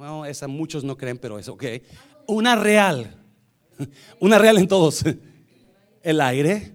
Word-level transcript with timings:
Bueno, 0.00 0.24
esa 0.24 0.48
muchos 0.48 0.82
no 0.82 0.96
creen, 0.96 1.18
pero 1.18 1.38
es 1.38 1.46
ok. 1.46 1.62
Una 2.26 2.56
real. 2.56 3.22
Una 4.18 4.38
real 4.38 4.56
en 4.56 4.66
todos. 4.66 5.04
El 6.02 6.22
aire 6.22 6.74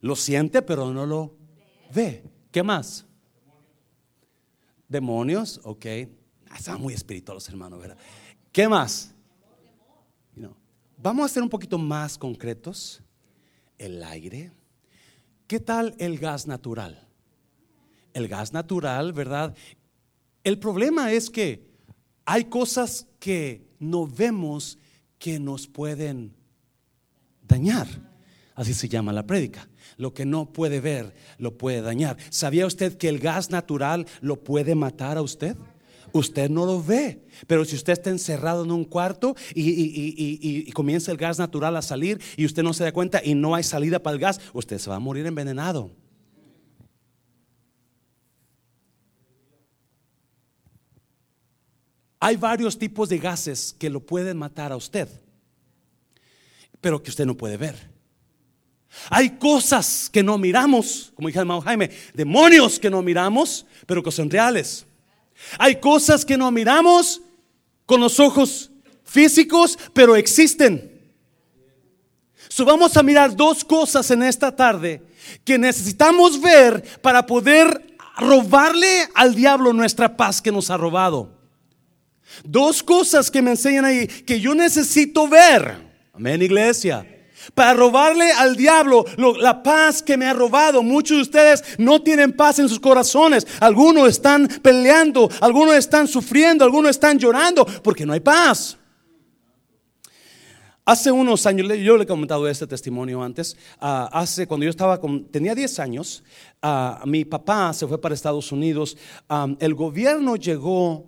lo 0.00 0.16
siente, 0.16 0.60
pero 0.60 0.92
no 0.92 1.06
lo 1.06 1.36
ve. 1.94 2.24
¿Qué 2.50 2.64
más? 2.64 3.06
Demonios, 4.88 5.60
ok. 5.62 5.86
Ah, 6.50 6.56
estaban 6.56 6.80
muy 6.80 6.94
espirituales, 6.94 7.48
hermanos, 7.48 7.78
¿verdad? 7.78 7.96
¿Qué 8.50 8.66
más? 8.66 9.14
Vamos 10.96 11.26
a 11.26 11.34
ser 11.34 11.44
un 11.44 11.48
poquito 11.50 11.78
más 11.78 12.18
concretos. 12.18 13.04
El 13.78 14.02
aire. 14.02 14.50
¿Qué 15.46 15.60
tal 15.60 15.94
el 16.00 16.18
gas 16.18 16.48
natural? 16.48 17.06
El 18.14 18.26
gas 18.26 18.52
natural, 18.52 19.12
¿verdad? 19.12 19.54
El 20.42 20.58
problema 20.58 21.12
es 21.12 21.30
que 21.30 21.67
hay 22.28 22.44
cosas 22.44 23.06
que 23.18 23.66
no 23.78 24.06
vemos 24.06 24.78
que 25.18 25.40
nos 25.40 25.66
pueden 25.66 26.34
dañar. 27.42 27.88
Así 28.54 28.74
se 28.74 28.86
llama 28.86 29.14
la 29.14 29.26
prédica. 29.26 29.66
Lo 29.96 30.12
que 30.12 30.26
no 30.26 30.52
puede 30.52 30.80
ver 30.80 31.14
lo 31.38 31.56
puede 31.56 31.80
dañar. 31.80 32.18
¿Sabía 32.28 32.66
usted 32.66 32.98
que 32.98 33.08
el 33.08 33.18
gas 33.18 33.48
natural 33.48 34.06
lo 34.20 34.44
puede 34.44 34.74
matar 34.74 35.16
a 35.16 35.22
usted? 35.22 35.56
Usted 36.12 36.50
no 36.50 36.66
lo 36.66 36.82
ve, 36.82 37.24
pero 37.46 37.64
si 37.64 37.76
usted 37.76 37.94
está 37.94 38.10
encerrado 38.10 38.62
en 38.62 38.72
un 38.72 38.84
cuarto 38.84 39.34
y, 39.54 40.70
comienza 40.72 41.10
el 41.10 41.16
gas 41.16 41.38
natural 41.38 41.76
a 41.76 41.82
salir 41.82 42.20
y 42.36 42.44
usted 42.44 42.62
no 42.62 42.74
se 42.74 42.84
da 42.84 42.92
cuenta 42.92 43.22
y 43.24 43.34
no 43.34 43.54
hay 43.54 43.62
salida 43.62 44.02
para 44.02 44.14
el 44.14 44.20
gas, 44.20 44.38
usted 44.52 44.76
se 44.76 44.90
va 44.90 44.96
a 44.96 45.00
morir 45.00 45.26
envenenado. 45.26 45.92
Hay 52.20 52.36
varios 52.36 52.78
tipos 52.78 53.08
de 53.08 53.18
gases 53.18 53.74
que 53.78 53.90
lo 53.90 54.00
pueden 54.00 54.36
matar 54.36 54.72
a 54.72 54.76
usted, 54.76 55.08
pero 56.80 57.02
que 57.02 57.10
usted 57.10 57.26
no 57.26 57.36
puede 57.36 57.56
ver. 57.56 57.88
Hay 59.10 59.30
cosas 59.38 60.08
que 60.10 60.22
no 60.22 60.38
miramos, 60.38 61.12
como 61.14 61.28
dijo 61.28 61.38
el 61.38 61.42
hermano 61.42 61.60
Jaime, 61.60 61.90
demonios 62.14 62.78
que 62.78 62.90
no 62.90 63.02
miramos, 63.02 63.66
pero 63.86 64.02
que 64.02 64.10
son 64.10 64.30
reales. 64.30 64.86
Hay 65.58 65.76
cosas 65.76 66.24
que 66.24 66.36
no 66.36 66.50
miramos 66.50 67.20
con 67.86 68.00
los 68.00 68.18
ojos 68.18 68.70
físicos, 69.04 69.78
pero 69.92 70.16
existen. 70.16 70.98
Vamos 72.58 72.96
a 72.96 73.02
mirar 73.04 73.36
dos 73.36 73.64
cosas 73.64 74.10
en 74.10 74.22
esta 74.22 74.54
tarde 74.54 75.02
que 75.44 75.58
necesitamos 75.58 76.40
ver 76.40 76.82
para 77.00 77.24
poder 77.24 77.96
robarle 78.16 79.08
al 79.14 79.34
diablo 79.34 79.72
nuestra 79.72 80.16
paz 80.16 80.42
que 80.42 80.50
nos 80.50 80.70
ha 80.70 80.76
robado. 80.76 81.37
Dos 82.44 82.82
cosas 82.82 83.30
que 83.30 83.42
me 83.42 83.52
enseñan 83.52 83.84
ahí 83.84 84.06
que 84.06 84.40
yo 84.40 84.54
necesito 84.54 85.28
ver. 85.28 85.76
Amén, 86.12 86.42
iglesia 86.42 87.06
para 87.54 87.74
robarle 87.74 88.30
al 88.32 88.56
diablo 88.56 89.04
la 89.16 89.62
paz 89.62 90.02
que 90.02 90.16
me 90.16 90.26
ha 90.26 90.32
robado. 90.32 90.82
Muchos 90.82 91.16
de 91.16 91.22
ustedes 91.22 91.64
no 91.78 92.02
tienen 92.02 92.32
paz 92.32 92.58
en 92.58 92.68
sus 92.68 92.80
corazones. 92.80 93.46
Algunos 93.60 94.08
están 94.08 94.48
peleando, 94.62 95.28
algunos 95.40 95.74
están 95.74 96.08
sufriendo, 96.08 96.64
algunos 96.64 96.90
están 96.90 97.18
llorando 97.18 97.64
porque 97.82 98.04
no 98.04 98.12
hay 98.12 98.20
paz. 98.20 98.76
Hace 100.84 101.12
unos 101.12 101.44
años, 101.44 101.68
yo 101.82 101.98
le 101.98 102.04
he 102.04 102.06
comentado 102.06 102.48
este 102.48 102.66
testimonio 102.66 103.22
antes, 103.22 103.58
ah, 103.78 104.08
hace 104.10 104.46
cuando 104.46 104.64
yo 104.64 104.70
estaba 104.70 104.98
tenía 105.30 105.54
10 105.54 105.80
años, 105.80 106.24
ah, 106.62 107.02
mi 107.04 107.26
papá 107.26 107.74
se 107.74 107.86
fue 107.86 108.00
para 108.00 108.14
Estados 108.14 108.50
Unidos, 108.52 108.96
ah, 109.28 109.48
el 109.60 109.74
gobierno 109.74 110.36
llegó 110.36 111.04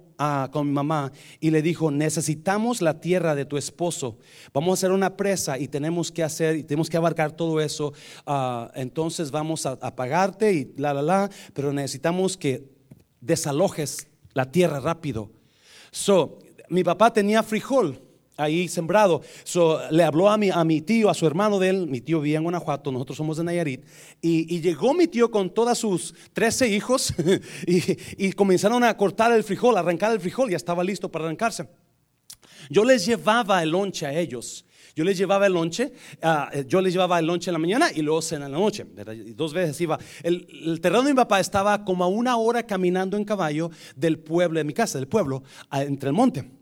con 0.52 0.66
mi 0.66 0.72
mamá 0.72 1.12
y 1.40 1.50
le 1.50 1.62
dijo, 1.62 1.90
necesitamos 1.90 2.82
la 2.82 3.00
tierra 3.00 3.34
de 3.34 3.46
tu 3.46 3.56
esposo, 3.56 4.18
vamos 4.52 4.70
a 4.70 4.74
hacer 4.74 4.92
una 4.92 5.16
presa 5.16 5.58
y 5.58 5.66
tenemos 5.66 6.12
que 6.12 6.22
hacer, 6.22 6.56
y 6.56 6.62
tenemos 6.62 6.90
que 6.90 6.98
abarcar 6.98 7.32
todo 7.32 7.60
eso, 7.60 7.94
ah, 8.26 8.70
entonces 8.74 9.30
vamos 9.30 9.64
a, 9.64 9.76
pagarte 9.96 10.52
y 10.52 10.72
la, 10.76 10.92
la, 10.92 11.02
la, 11.02 11.30
pero 11.54 11.72
necesitamos 11.72 12.36
que 12.36 12.68
desalojes 13.20 14.08
la 14.34 14.50
tierra 14.50 14.78
rápido. 14.78 15.30
So, 15.90 16.38
mi 16.68 16.84
papá 16.84 17.12
tenía 17.12 17.42
frijol 17.42 18.09
ahí 18.40 18.68
sembrado. 18.68 19.22
So, 19.44 19.80
le 19.90 20.02
habló 20.02 20.28
a 20.28 20.36
mi, 20.36 20.50
a 20.50 20.64
mi 20.64 20.80
tío, 20.80 21.10
a 21.10 21.14
su 21.14 21.26
hermano 21.26 21.58
de 21.58 21.68
él, 21.68 21.86
mi 21.86 22.00
tío 22.00 22.20
vivía 22.20 22.38
en 22.38 22.44
Guanajuato, 22.44 22.90
nosotros 22.90 23.16
somos 23.16 23.36
de 23.36 23.44
Nayarit, 23.44 23.84
y, 24.20 24.60
llegó 24.60 24.94
mi 24.94 25.06
tío 25.06 25.30
con 25.30 25.50
todos 25.50 25.78
sus 25.78 26.14
13 26.32 26.68
hijos 26.68 27.14
y, 27.66 28.32
comenzaron 28.32 28.84
a 28.84 28.96
cortar 28.96 29.32
el 29.32 29.44
frijol, 29.44 29.76
a 29.76 29.80
arrancar 29.80 30.12
el 30.12 30.20
frijol, 30.20 30.50
ya 30.50 30.56
estaba 30.56 30.84
listo 30.84 31.10
para 31.10 31.24
arrancarse. 31.24 31.68
Yo 32.68 32.84
les 32.84 33.04
llevaba 33.06 33.62
el 33.62 33.70
lonche 33.70 34.06
a 34.06 34.12
ellos. 34.12 34.64
Yo 34.94 35.04
les 35.04 35.16
llevaba 35.16 35.46
el 35.46 35.52
lonche, 35.52 35.92
ah, 36.20 36.50
yo 36.66 36.80
les 36.80 36.92
llevaba 36.92 37.18
el 37.18 37.26
lonche 37.26 37.50
en 37.50 37.52
la 37.52 37.58
mañana 37.58 37.88
y 37.94 38.02
luego 38.02 38.20
cena 38.20 38.46
en 38.46 38.52
la 38.52 38.58
noche. 38.58 38.84
Dos 39.34 39.54
veces 39.54 39.80
iba. 39.80 39.98
El, 40.22 40.46
el, 40.66 40.80
terreno 40.80 41.04
de 41.04 41.10
mi 41.10 41.16
papá 41.16 41.40
estaba 41.40 41.84
como 41.84 42.04
a 42.04 42.08
una 42.08 42.36
hora 42.36 42.64
caminando 42.64 43.16
en 43.16 43.24
caballo 43.24 43.70
del 43.96 44.18
pueblo, 44.18 44.58
de 44.58 44.64
mi 44.64 44.72
casa, 44.72 44.98
del 44.98 45.08
pueblo, 45.08 45.42
entre 45.72 46.08
el 46.08 46.14
monte. 46.14 46.59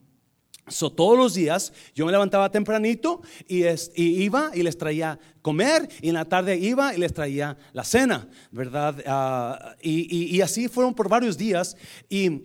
So, 0.68 0.90
todos 0.90 1.16
los 1.16 1.34
días 1.34 1.72
yo 1.94 2.06
me 2.06 2.12
levantaba 2.12 2.50
tempranito 2.50 3.22
y, 3.46 3.64
iba 3.96 4.50
y 4.54 4.62
les 4.62 4.76
traía 4.76 5.18
comer 5.42 5.88
y 6.00 6.08
en 6.08 6.14
la 6.14 6.24
tarde 6.24 6.56
iba 6.56 6.94
y 6.94 6.98
les 6.98 7.12
traía 7.12 7.56
la 7.72 7.84
cena, 7.84 8.28
¿verdad? 8.50 8.96
Ah, 9.06 9.76
y, 9.82 10.40
así 10.40 10.68
fueron 10.68 10.94
por 10.94 11.08
varios 11.08 11.36
días 11.36 11.76
y 12.08 12.42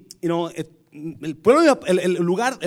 el 0.93 1.35
pueblo, 1.37 1.79
el, 1.87 2.13
lugar, 2.13 2.59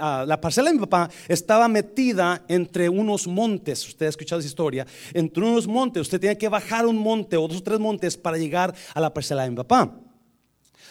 ah, 0.00 0.24
la 0.26 0.40
parcela 0.40 0.70
de 0.70 0.74
mi 0.74 0.80
papá 0.80 1.10
estaba 1.28 1.66
metida 1.68 2.44
entre 2.48 2.88
unos 2.88 3.26
montes. 3.26 3.86
Usted 3.86 4.06
ha 4.06 4.08
escuchado 4.08 4.38
esa 4.38 4.48
historia. 4.48 4.86
Entre 5.12 5.42
unos 5.42 5.66
montes, 5.66 6.02
usted 6.02 6.20
tenía 6.20 6.38
que 6.38 6.48
bajar 6.48 6.86
un 6.86 6.96
monte 6.96 7.36
o 7.36 7.48
dos 7.48 7.58
o 7.58 7.62
tres 7.62 7.80
montes 7.80 8.16
para 8.16 8.38
llegar 8.38 8.74
a 8.94 9.00
la 9.00 9.12
parcela 9.12 9.42
de 9.42 9.50
mi 9.50 9.56
papá. 9.56 10.00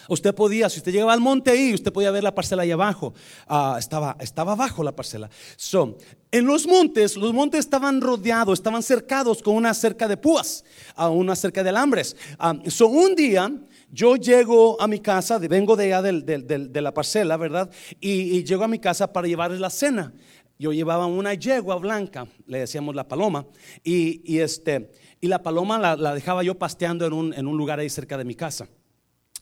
Usted 0.10 0.36
podía, 0.36 0.70
si 0.70 0.80
usted 0.80 0.92
llegaba 0.92 1.14
al 1.14 1.22
monte 1.22 1.52
ahí, 1.52 1.74
usted 1.74 1.94
podía 1.94 2.12
ver 2.12 2.24
la 2.24 2.36
parcela 2.36 2.64
ahí 2.64 2.72
abajo. 2.72 3.14
Ah, 3.48 3.78
estaba, 3.80 4.18
estaba 4.20 4.54
abajo 4.54 4.84
la 4.84 4.96
parcela. 4.96 5.30
So, 5.56 5.98
en 6.32 6.46
los 6.46 6.68
montes, 6.68 7.16
los 7.16 7.32
montes 7.32 7.60
estaban 7.60 8.02
rodeados, 8.02 8.60
estaban 8.60 8.84
cercados 8.84 9.42
con 9.42 9.56
una 9.56 9.74
cerca 9.74 10.08
de 10.08 10.18
púas, 10.18 10.66
a 10.96 11.10
una 11.10 11.36
cerca 11.36 11.64
de 11.64 11.70
alambres. 11.70 12.16
Ah, 12.38 12.56
so, 12.68 12.88
un 12.88 13.16
día 13.16 13.52
yo 13.92 14.16
llego 14.16 14.80
a 14.82 14.88
mi 14.88 15.00
casa, 15.00 15.38
vengo 15.40 15.76
de 15.76 15.94
allá 15.94 16.02
de 16.02 16.82
la 16.82 16.94
parcela, 16.94 17.38
¿verdad? 17.38 17.70
Y, 18.00 18.44
llego 18.44 18.64
a 18.64 18.68
mi 18.68 18.80
casa 18.80 19.12
para 19.12 19.28
llevarles 19.28 19.60
la 19.60 19.70
cena. 19.70 20.14
Yo 20.58 20.74
llevaba 20.74 21.06
una 21.06 21.34
yegua 21.34 21.78
blanca, 21.78 22.28
le 22.46 22.60
decíamos 22.60 22.94
la 22.94 23.08
paloma, 23.08 23.46
y, 23.84 24.40
este, 24.40 24.92
y 25.22 25.28
la 25.28 25.42
paloma 25.42 25.96
la, 25.96 26.14
dejaba 26.14 26.44
yo 26.44 26.56
pasteando 26.56 27.06
en 27.06 27.14
un, 27.14 27.34
en 27.34 27.48
un 27.48 27.58
lugar 27.58 27.80
ahí 27.80 27.90
cerca 27.90 28.18
de 28.18 28.26
mi 28.26 28.36
casa. 28.36 28.68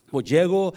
Pues 0.09 0.25
llego, 0.25 0.73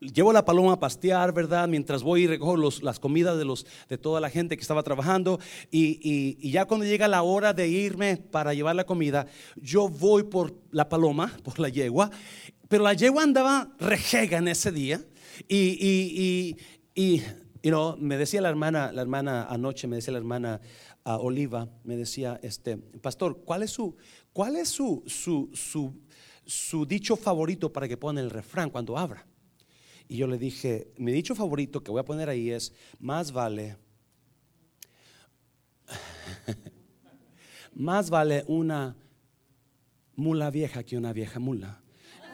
llevo 0.00 0.32
la 0.32 0.44
paloma 0.44 0.72
a 0.72 0.80
pastear, 0.80 1.32
¿verdad? 1.32 1.68
Mientras 1.68 2.02
voy 2.02 2.22
y 2.22 2.26
recojo 2.26 2.56
las 2.56 2.98
comidas 2.98 3.38
de, 3.38 3.44
los, 3.44 3.66
de 3.88 3.98
toda 3.98 4.20
la 4.20 4.30
gente 4.30 4.56
que 4.56 4.62
estaba 4.62 4.82
trabajando. 4.82 5.38
Y, 5.70 6.50
ya 6.50 6.64
cuando 6.64 6.86
llega 6.86 7.08
la 7.08 7.22
hora 7.22 7.52
de 7.52 7.68
irme 7.68 8.16
para 8.16 8.54
llevar 8.54 8.76
la 8.76 8.84
comida, 8.84 9.26
yo 9.56 9.88
voy 9.88 10.24
por 10.24 10.54
la 10.70 10.88
paloma, 10.88 11.32
por 11.44 11.58
la 11.58 11.68
yegua. 11.68 12.10
Pero 12.68 12.84
la 12.84 12.94
yegua 12.94 13.22
andaba 13.22 13.70
rejega 13.78 14.38
en 14.38 14.48
ese 14.48 14.72
día. 14.72 15.00
Y, 15.48 16.56
y, 16.94 17.22
me 17.98 18.16
decía 18.18 18.40
la 18.40 18.48
hermana, 18.48 18.92
la 18.92 19.02
hermana 19.02 19.44
anoche, 19.44 19.86
me 19.86 19.96
decía 19.96 20.12
la 20.12 20.18
hermana 20.18 20.60
a 21.04 21.18
Oliva, 21.18 21.68
me 21.84 21.96
decía, 21.96 22.40
este, 22.42 22.78
pastor, 22.78 23.42
¿cuál 23.44 23.62
es 23.62 23.70
su, 23.70 23.96
cuál 24.32 24.56
es 24.56 24.68
su, 24.68 25.02
su, 25.06 25.50
su 25.52 25.94
su 26.46 26.86
dicho 26.86 27.16
favorito 27.16 27.72
para 27.72 27.88
que 27.88 27.96
ponga 27.96 28.20
el 28.20 28.30
refrán 28.30 28.70
cuando 28.70 28.98
abra. 28.98 29.26
Y 30.08 30.16
yo 30.16 30.26
le 30.26 30.38
dije, 30.38 30.92
mi 30.98 31.12
dicho 31.12 31.34
favorito 31.34 31.82
que 31.82 31.90
voy 31.90 32.00
a 32.00 32.04
poner 32.04 32.28
ahí 32.28 32.50
es, 32.50 32.72
más 32.98 33.32
vale, 33.32 33.76
más 37.74 38.10
vale 38.10 38.44
una 38.46 38.96
mula 40.16 40.50
vieja 40.50 40.82
que 40.82 40.96
una 40.96 41.12
vieja 41.12 41.38
mula. 41.38 41.80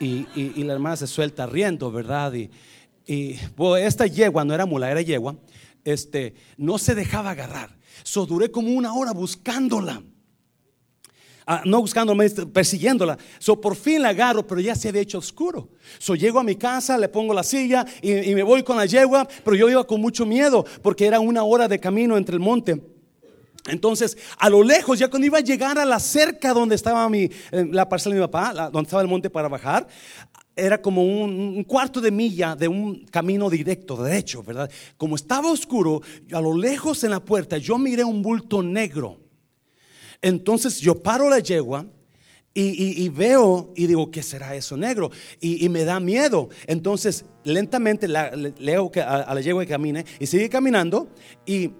Y, 0.00 0.24
la 0.64 0.72
hermana 0.72 0.96
se 0.96 1.06
suelta 1.06 1.46
riendo, 1.46 1.92
¿verdad? 1.92 2.32
Y, 2.32 2.50
y 3.06 3.38
esta 3.78 4.06
yegua 4.06 4.44
no 4.44 4.54
era 4.54 4.64
mula, 4.64 4.90
era 4.90 5.02
yegua, 5.02 5.36
este, 5.84 6.34
no 6.56 6.78
se 6.78 6.94
dejaba 6.94 7.30
agarrar. 7.30 7.76
So 8.02 8.24
duré 8.24 8.50
como 8.50 8.70
una 8.70 8.94
hora 8.94 9.12
buscándola. 9.12 10.02
Ah, 11.46 11.62
no 11.64 11.80
buscándome, 11.80 12.28
persiguiéndola. 12.30 13.18
So, 13.38 13.60
por 13.60 13.76
fin 13.76 14.02
la 14.02 14.10
agarro, 14.10 14.46
pero 14.46 14.60
ya 14.60 14.74
se 14.74 14.88
había 14.88 15.02
hecho 15.02 15.18
oscuro. 15.18 15.68
So, 15.98 16.14
llego 16.14 16.38
a 16.38 16.44
mi 16.44 16.56
casa, 16.56 16.96
le 16.98 17.08
pongo 17.08 17.34
la 17.34 17.42
silla 17.42 17.84
y, 18.02 18.34
me 18.34 18.42
voy 18.42 18.62
con 18.62 18.76
la 18.76 18.86
yegua, 18.86 19.26
pero 19.44 19.56
yo 19.56 19.68
iba 19.68 19.84
con 19.86 20.00
mucho 20.00 20.26
miedo 20.26 20.64
porque 20.82 21.06
era 21.06 21.20
una 21.20 21.42
hora 21.42 21.68
de 21.68 21.78
camino 21.80 22.16
entre 22.16 22.34
el 22.34 22.40
monte. 22.40 22.80
Entonces, 23.68 24.16
a 24.38 24.48
lo 24.48 24.62
lejos, 24.62 24.98
ya 24.98 25.08
cuando 25.08 25.26
iba 25.26 25.38
a 25.38 25.42
llegar 25.42 25.78
a 25.78 25.84
la 25.84 26.00
cerca 26.00 26.54
donde 26.54 26.74
estaba 26.74 27.08
mi, 27.08 27.24
eh, 27.24 27.30
la 27.70 27.88
parcela 27.88 28.14
de 28.14 28.20
mi 28.20 28.26
papá, 28.26 28.70
donde 28.70 28.86
estaba 28.86 29.02
el 29.02 29.08
monte 29.08 29.28
para 29.28 29.48
bajar, 29.48 29.86
era 30.56 30.80
como 30.80 31.02
un, 31.02 31.64
cuarto 31.64 32.00
de 32.00 32.10
milla 32.10 32.54
de 32.54 32.68
un 32.68 33.06
camino 33.06 33.48
directo, 33.48 34.02
derecho, 34.02 34.42
¿verdad? 34.42 34.70
Como 34.96 35.16
estaba 35.16 35.50
oscuro, 35.50 36.02
a 36.32 36.40
lo 36.40 36.56
lejos 36.56 37.02
en 37.04 37.10
la 37.10 37.20
puerta 37.20 37.58
yo 37.58 37.78
miré 37.78 38.04
un 38.04 38.22
bulto 38.22 38.62
negro. 38.62 39.29
Entonces 40.22 40.80
yo 40.80 41.02
paro 41.02 41.28
la 41.28 41.38
yegua 41.38 41.86
y, 42.52 43.08
veo 43.10 43.72
y 43.76 43.86
digo, 43.86 44.10
¿qué 44.10 44.22
será 44.22 44.54
eso 44.54 44.76
negro? 44.76 45.10
Y, 45.40 45.68
me 45.68 45.84
da 45.84 46.00
miedo. 46.00 46.48
Entonces 46.66 47.24
lentamente 47.44 48.06
leo 48.08 48.90
que 48.90 49.00
a, 49.00 49.32
la 49.32 49.40
yegua 49.40 49.64
que 49.64 49.70
camine 49.70 50.04
y 50.18 50.26
sigue 50.26 50.48
caminando 50.48 51.08
y 51.46 51.70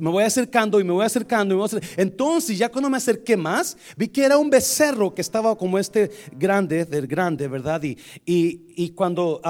me 0.00 0.10
voy 0.10 0.24
acercando 0.24 0.80
y 0.80 0.84
me 0.84 0.92
voy 0.92 1.04
acercando. 1.04 1.54
Y 1.54 1.58
me 1.58 1.66
voy 1.66 1.80
Entonces, 1.96 2.56
ya 2.56 2.70
cuando 2.70 2.88
me 2.88 2.96
acerqué 2.96 3.36
más, 3.36 3.76
vi 3.96 4.08
que 4.08 4.24
era 4.24 4.38
un 4.38 4.48
becerro 4.48 5.14
que 5.14 5.20
estaba 5.20 5.56
como 5.56 5.78
este 5.78 6.10
grande, 6.32 6.86
del 6.86 7.06
grande, 7.06 7.46
¿verdad? 7.46 7.82
Y, 8.24 8.90
cuando 8.94 9.40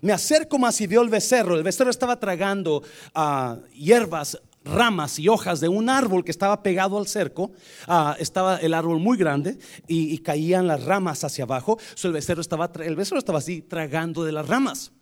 me 0.00 0.12
acerco 0.12 0.58
más 0.58 0.80
y 0.80 0.86
veo 0.86 1.02
el 1.02 1.10
becerro, 1.10 1.56
el 1.56 1.62
becerro 1.62 1.90
estaba 1.90 2.18
tragando 2.18 2.82
uh, 3.14 3.56
hierbas 3.74 4.40
ramas 4.66 5.18
y 5.18 5.28
hojas 5.28 5.60
de 5.60 5.68
un 5.68 5.88
árbol 5.88 6.24
que 6.24 6.30
estaba 6.30 6.62
pegado 6.62 6.98
al 6.98 7.06
cerco. 7.06 7.52
Ah, 7.86 8.16
estaba 8.18 8.56
el 8.58 8.74
árbol 8.74 8.98
muy 8.98 9.16
grande 9.16 9.58
y, 9.86 10.18
caían 10.18 10.66
las 10.66 10.84
ramas 10.84 11.24
hacia 11.24 11.44
abajo. 11.44 11.78
el, 12.02 12.12
becerro 12.12 12.40
estaba, 12.40 12.70
el 12.84 12.96
becerro 12.96 13.18
estaba 13.18 13.38
así 13.38 13.62
tragando 13.62 14.24
de 14.24 14.32
las 14.32 14.46
ramas. 14.46 14.92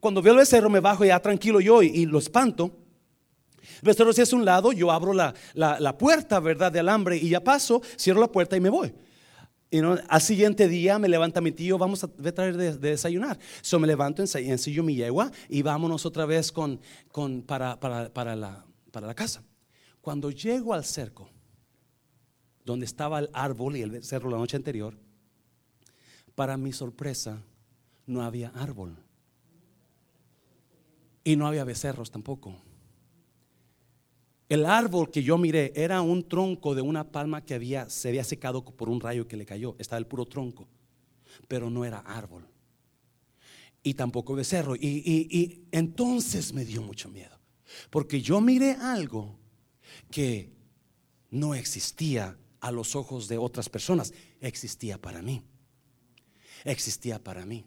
Cuando 0.00 0.22
veo 0.22 0.32
el 0.32 0.38
becerro 0.38 0.70
me 0.70 0.80
bajo 0.80 1.04
ya 1.04 1.20
tranquilo 1.20 1.60
yo 1.60 1.82
y 1.82 2.06
lo 2.06 2.18
espanto. 2.18 2.70
Becerro 3.82 4.12
si 4.12 4.22
es 4.22 4.32
un 4.32 4.44
lado, 4.44 4.72
yo 4.72 4.90
abro 4.90 5.12
la, 5.12 5.34
la, 5.54 5.98
puerta, 5.98 6.40
¿verdad? 6.40 6.72
De 6.72 6.80
alambre 6.80 7.16
y 7.16 7.30
ya 7.30 7.42
paso, 7.42 7.82
cierro 7.98 8.20
la 8.20 8.28
puerta 8.28 8.56
y 8.56 8.60
me 8.60 8.68
voy. 8.68 8.92
Y 9.70 9.78
al 9.78 10.20
siguiente 10.20 10.68
día 10.68 10.98
me 10.98 11.08
levanta 11.08 11.40
mi 11.40 11.52
tío, 11.52 11.78
vamos 11.78 12.02
a, 12.02 12.08
traer 12.08 12.56
de, 12.56 12.76
desayunar. 12.76 13.38
So 13.62 13.78
me 13.78 13.86
levanto, 13.86 14.22
en 14.22 14.50
ensillo 14.50 14.82
mi 14.82 14.96
yegua 14.96 15.30
y 15.48 15.62
vámonos 15.62 16.04
otra 16.04 16.26
vez 16.26 16.50
con, 16.50 16.80
con, 17.12 17.42
para, 17.42 17.78
para, 17.78 18.12
para, 18.12 18.34
la, 18.34 18.64
para 18.90 19.06
la 19.06 19.14
casa. 19.14 19.42
Cuando 20.00 20.30
llego 20.30 20.74
al 20.74 20.84
cerco, 20.84 21.30
donde 22.64 22.86
estaba 22.86 23.18
el 23.18 23.30
árbol 23.32 23.76
y 23.76 23.82
el 23.82 24.04
cerro 24.04 24.30
la 24.30 24.38
noche 24.38 24.56
anterior, 24.56 24.96
para 26.34 26.56
mi 26.56 26.72
sorpresa, 26.72 27.42
no 28.06 28.22
había 28.22 28.48
árbol. 28.50 28.96
Y 31.22 31.36
no 31.36 31.46
había 31.46 31.64
becerros 31.64 32.10
tampoco. 32.10 32.56
El 34.48 34.66
árbol 34.66 35.10
que 35.10 35.22
yo 35.22 35.38
miré 35.38 35.72
era 35.76 36.00
un 36.02 36.26
tronco 36.26 36.74
de 36.74 36.82
una 36.82 37.12
palma 37.12 37.44
que 37.44 37.54
había, 37.54 37.88
se 37.88 38.08
había 38.08 38.24
secado 38.24 38.64
por 38.64 38.88
un 38.88 39.00
rayo 39.00 39.28
que 39.28 39.36
le 39.36 39.46
cayó. 39.46 39.76
Estaba 39.78 39.98
el 39.98 40.06
puro 40.06 40.26
tronco, 40.26 40.66
pero 41.46 41.70
no 41.70 41.84
era 41.84 41.98
árbol. 41.98 42.48
Y 43.82 43.94
tampoco 43.94 44.34
becerro. 44.34 44.74
Y, 44.76 44.80
y 44.82 45.68
entonces 45.70 46.52
me 46.52 46.64
dio 46.64 46.82
mucho 46.82 47.08
miedo. 47.08 47.39
Porque 47.90 48.20
yo 48.20 48.40
miré 48.40 48.72
algo 48.72 49.38
que 50.10 50.52
no 51.30 51.54
existía 51.54 52.36
a 52.60 52.70
los 52.70 52.94
ojos 52.96 53.28
de 53.28 53.38
otras 53.38 53.68
personas. 53.68 54.12
Existía 54.40 55.00
para 55.00 55.22
mí. 55.22 55.42
Existía 56.64 57.22
para 57.22 57.46
mí. 57.46 57.64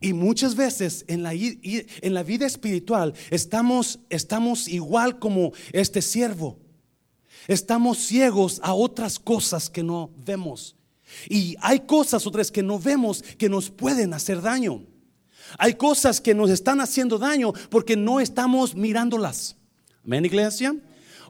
Y 0.00 0.12
muchas 0.12 0.54
veces 0.54 1.04
en 1.06 1.22
la, 1.22 1.32
en 1.34 2.14
la 2.14 2.22
vida 2.22 2.46
espiritual 2.46 3.14
estamos, 3.30 3.98
estamos 4.08 4.68
igual 4.68 5.18
como 5.18 5.52
este 5.72 6.00
siervo. 6.00 6.58
Estamos 7.46 7.98
ciegos 7.98 8.60
a 8.62 8.74
otras 8.74 9.18
cosas 9.18 9.68
que 9.68 9.82
no 9.82 10.10
vemos. 10.16 10.76
Y 11.28 11.56
hay 11.60 11.80
cosas 11.80 12.26
otras 12.26 12.50
que 12.50 12.62
no 12.62 12.78
vemos 12.78 13.22
que 13.22 13.48
nos 13.48 13.70
pueden 13.70 14.14
hacer 14.14 14.40
daño. 14.40 14.84
Hay 15.58 15.74
cosas 15.74 16.20
que 16.20 16.34
nos 16.34 16.50
están 16.50 16.80
haciendo 16.80 17.18
daño 17.18 17.52
porque 17.70 17.96
no 17.96 18.20
estamos 18.20 18.74
mirándolas. 18.74 19.56
Amén, 20.04 20.24
iglesia. 20.24 20.74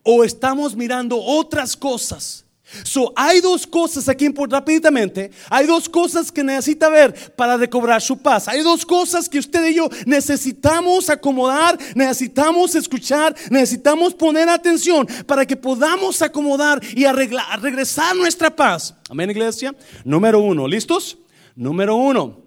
O 0.02 0.24
estamos 0.24 0.76
mirando 0.76 1.20
otras 1.20 1.76
cosas 1.76 2.46
So, 2.82 3.12
hay 3.14 3.40
dos 3.40 3.64
cosas 3.66 4.08
aquí 4.08 4.28
rápidamente. 4.28 5.30
Hay 5.48 5.66
dos 5.66 5.88
cosas 5.88 6.32
que 6.32 6.42
necesita 6.42 6.88
ver 6.88 7.14
para 7.36 7.56
recobrar 7.56 8.02
su 8.02 8.18
paz. 8.18 8.48
Hay 8.48 8.62
dos 8.62 8.84
cosas 8.84 9.28
que 9.28 9.38
usted 9.38 9.68
y 9.68 9.74
yo 9.74 9.88
necesitamos 10.04 11.08
acomodar, 11.08 11.78
necesitamos 11.94 12.74
escuchar, 12.74 13.34
necesitamos 13.50 14.14
poner 14.14 14.48
atención 14.48 15.06
para 15.26 15.46
que 15.46 15.56
podamos 15.56 16.20
acomodar 16.22 16.80
y 16.94 17.04
arreglar, 17.04 17.62
regresar 17.62 18.16
nuestra 18.16 18.54
paz. 18.54 18.94
Amén, 19.08 19.30
iglesia. 19.30 19.74
Número 20.04 20.40
uno, 20.40 20.66
¿listos? 20.66 21.19
Número 21.54 21.94
uno, 21.94 22.45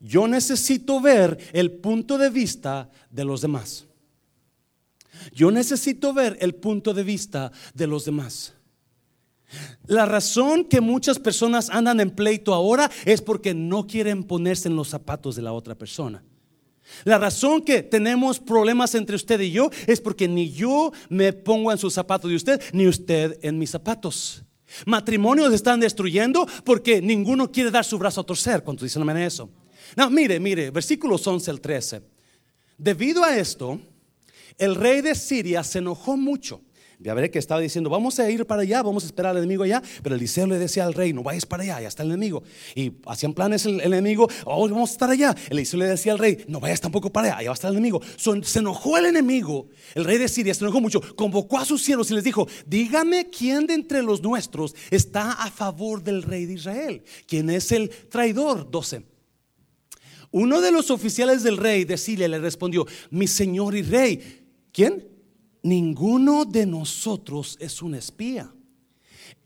yo 0.00 0.26
necesito 0.26 1.00
ver 1.00 1.38
el 1.52 1.70
punto 1.72 2.16
de 2.16 2.30
vista 2.30 2.90
de 3.10 3.24
los 3.24 3.42
demás. 3.42 3.86
Yo 5.32 5.50
necesito 5.50 6.14
ver 6.14 6.38
el 6.40 6.54
punto 6.54 6.94
de 6.94 7.04
vista 7.04 7.52
de 7.74 7.86
los 7.86 8.06
demás. 8.06 8.54
La 9.86 10.06
razón 10.06 10.64
que 10.64 10.80
muchas 10.80 11.18
personas 11.18 11.68
andan 11.70 12.00
en 12.00 12.10
pleito 12.10 12.54
ahora 12.54 12.90
es 13.04 13.20
porque 13.20 13.52
no 13.52 13.86
quieren 13.86 14.24
ponerse 14.24 14.68
en 14.68 14.76
los 14.76 14.88
zapatos 14.88 15.36
de 15.36 15.42
la 15.42 15.52
otra 15.52 15.74
persona. 15.74 16.22
La 17.04 17.18
razón 17.18 17.62
que 17.62 17.82
tenemos 17.82 18.40
problemas 18.40 18.94
entre 18.94 19.16
usted 19.16 19.40
y 19.40 19.50
yo 19.50 19.70
es 19.86 20.00
porque 20.00 20.26
ni 20.28 20.50
yo 20.50 20.92
me 21.08 21.32
pongo 21.32 21.70
en 21.70 21.78
sus 21.78 21.92
zapatos 21.92 22.30
de 22.30 22.36
usted, 22.36 22.62
ni 22.72 22.86
usted 22.86 23.38
en 23.42 23.58
mis 23.58 23.70
zapatos. 23.70 24.44
Matrimonios 24.86 25.52
están 25.52 25.80
destruyendo 25.80 26.46
porque 26.64 27.02
ninguno 27.02 27.50
quiere 27.50 27.70
dar 27.70 27.84
su 27.84 27.98
brazo 27.98 28.20
a 28.20 28.26
torcer. 28.26 28.62
Cuando 28.62 28.84
dicen 28.84 29.02
amén 29.02 29.18
eso? 29.18 29.50
No, 29.96 30.10
mire, 30.10 30.40
mire, 30.40 30.70
versículos 30.70 31.26
11 31.26 31.50
al 31.50 31.60
13. 31.60 32.02
Debido 32.78 33.24
a 33.24 33.36
esto, 33.36 33.80
el 34.58 34.74
rey 34.74 35.00
de 35.00 35.14
Siria 35.14 35.62
se 35.64 35.78
enojó 35.78 36.16
mucho 36.16 36.62
ya 37.02 37.14
veré 37.14 37.30
que 37.30 37.38
estaba 37.38 37.62
diciendo, 37.62 37.88
vamos 37.88 38.18
a 38.18 38.30
ir 38.30 38.44
para 38.44 38.60
allá, 38.60 38.82
vamos 38.82 39.04
a 39.04 39.06
esperar 39.06 39.30
al 39.30 39.38
enemigo 39.38 39.62
allá. 39.62 39.82
Pero 40.02 40.16
Eliseo 40.16 40.46
le 40.46 40.58
decía 40.58 40.84
al 40.84 40.92
rey, 40.92 41.14
no 41.14 41.22
vayas 41.22 41.46
para 41.46 41.62
allá, 41.62 41.80
ya 41.80 41.88
está 41.88 42.02
el 42.02 42.10
enemigo. 42.10 42.42
Y 42.74 42.92
hacían 43.06 43.32
planes 43.32 43.64
el, 43.64 43.80
enemigo, 43.80 44.28
oh, 44.44 44.68
vamos 44.68 44.90
a 44.90 44.92
estar 44.92 45.10
allá. 45.10 45.34
Eliseo 45.48 45.80
le 45.80 45.86
decía 45.86 46.12
al 46.12 46.18
rey, 46.18 46.44
no 46.46 46.60
vayas 46.60 46.80
tampoco 46.80 47.10
para 47.10 47.28
allá, 47.28 47.38
allá 47.38 47.48
va 47.48 47.52
a 47.52 47.54
estar 47.54 47.70
el 47.70 47.78
enemigo. 47.78 48.02
se 48.16 48.58
enojó 48.58 48.98
el 48.98 49.06
enemigo, 49.06 49.68
el 49.94 50.04
rey 50.04 50.18
de 50.18 50.28
Siria 50.28 50.52
se 50.52 50.62
enojó 50.62 50.80
mucho, 50.80 51.00
convocó 51.16 51.58
a 51.58 51.64
sus 51.64 51.82
siervos 51.82 52.10
y 52.10 52.14
les 52.14 52.24
dijo, 52.24 52.46
dígame 52.66 53.30
quién 53.30 53.66
de 53.66 53.74
entre 53.74 54.02
los 54.02 54.22
nuestros 54.22 54.74
está 54.90 55.32
a 55.32 55.50
favor 55.50 56.02
del 56.02 56.22
rey 56.22 56.44
de 56.44 56.54
Israel. 56.54 57.02
¿Quién 57.26 57.48
es 57.48 57.72
el 57.72 57.88
traidor? 58.10 58.70
12. 58.70 59.09
Uno 60.32 60.60
de 60.60 60.70
los 60.70 60.90
oficiales 60.90 61.42
del 61.42 61.56
rey 61.56 61.84
de 61.84 61.96
le 62.28 62.38
respondió, 62.38 62.86
mi 63.10 63.26
señor 63.26 63.74
y 63.74 63.82
rey, 63.82 64.44
¿quién? 64.72 65.10
ninguno 65.62 66.44
de 66.44 66.66
nosotros 66.66 67.56
es 67.60 67.82
un 67.82 67.94
espía. 67.94 68.52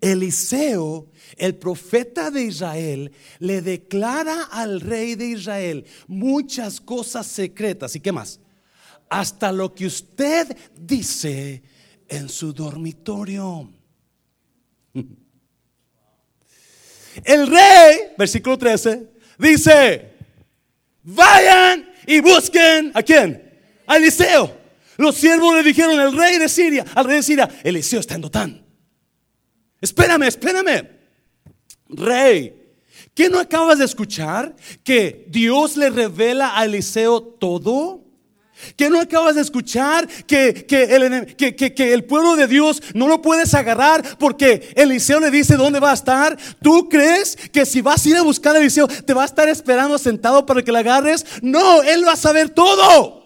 Eliseo, 0.00 1.10
el 1.36 1.54
profeta 1.56 2.30
de 2.30 2.42
Israel, 2.44 3.12
le 3.38 3.62
declara 3.62 4.44
al 4.44 4.80
rey 4.80 5.14
de 5.14 5.28
Israel 5.28 5.86
muchas 6.06 6.80
cosas 6.80 7.26
secretas. 7.26 7.96
¿Y 7.96 8.00
qué 8.00 8.12
más? 8.12 8.40
Hasta 9.08 9.52
lo 9.52 9.74
que 9.74 9.86
usted 9.86 10.56
dice 10.78 11.62
en 12.08 12.28
su 12.28 12.52
dormitorio. 12.52 13.72
El 17.24 17.46
rey, 17.46 17.98
versículo 18.18 18.58
13, 18.58 19.08
dice, 19.38 20.13
vayan 21.04 21.88
y 22.06 22.20
busquen 22.20 22.90
a 22.94 23.02
quién? 23.02 23.60
A 23.86 23.96
Eliseo. 23.96 24.64
Los 24.96 25.16
siervos 25.16 25.54
le 25.54 25.62
dijeron 25.62 25.98
al 25.98 26.16
rey 26.16 26.38
de 26.38 26.48
Siria, 26.48 26.84
al 26.94 27.04
rey 27.04 27.16
de 27.16 27.22
Siria, 27.22 27.48
Eliseo 27.62 28.00
está 28.00 28.14
en 28.14 28.20
Dotán. 28.20 28.66
Espérame, 29.80 30.22
espérame. 30.22 30.88
Rey, 31.88 32.54
¿qué 33.14 33.28
no 33.28 33.38
acabas 33.38 33.78
de 33.78 33.84
escuchar? 33.84 34.54
Que 34.82 35.26
Dios 35.28 35.76
le 35.76 35.90
revela 35.90 36.58
a 36.58 36.64
Eliseo 36.64 37.20
todo. 37.22 38.03
¿Qué 38.76 38.88
no 38.88 39.00
acabas 39.00 39.34
de 39.34 39.42
escuchar? 39.42 40.08
Que, 40.26 40.66
el, 40.68 41.36
que, 41.36 41.92
el, 41.92 42.04
pueblo 42.04 42.36
de 42.36 42.46
Dios 42.46 42.82
no 42.94 43.08
lo 43.08 43.20
puedes 43.20 43.52
agarrar 43.54 44.02
porque 44.18 44.72
Eliseo 44.74 45.20
le 45.20 45.30
dice 45.30 45.56
dónde 45.56 45.80
va 45.80 45.90
a 45.90 45.94
estar. 45.94 46.36
¿Tú 46.62 46.88
crees 46.88 47.36
que 47.52 47.66
si 47.66 47.80
vas 47.80 48.04
a 48.04 48.08
ir 48.08 48.16
a 48.16 48.22
buscar 48.22 48.56
a 48.56 48.58
Eliseo 48.58 48.88
te 48.88 49.12
va 49.12 49.22
a 49.22 49.26
estar 49.26 49.48
esperando 49.48 49.98
sentado 49.98 50.46
para 50.46 50.62
que 50.62 50.72
le 50.72 50.78
agarres? 50.78 51.24
No, 51.42 51.82
él 51.82 52.06
va 52.06 52.12
a 52.12 52.16
saber 52.16 52.50
todo. 52.50 53.24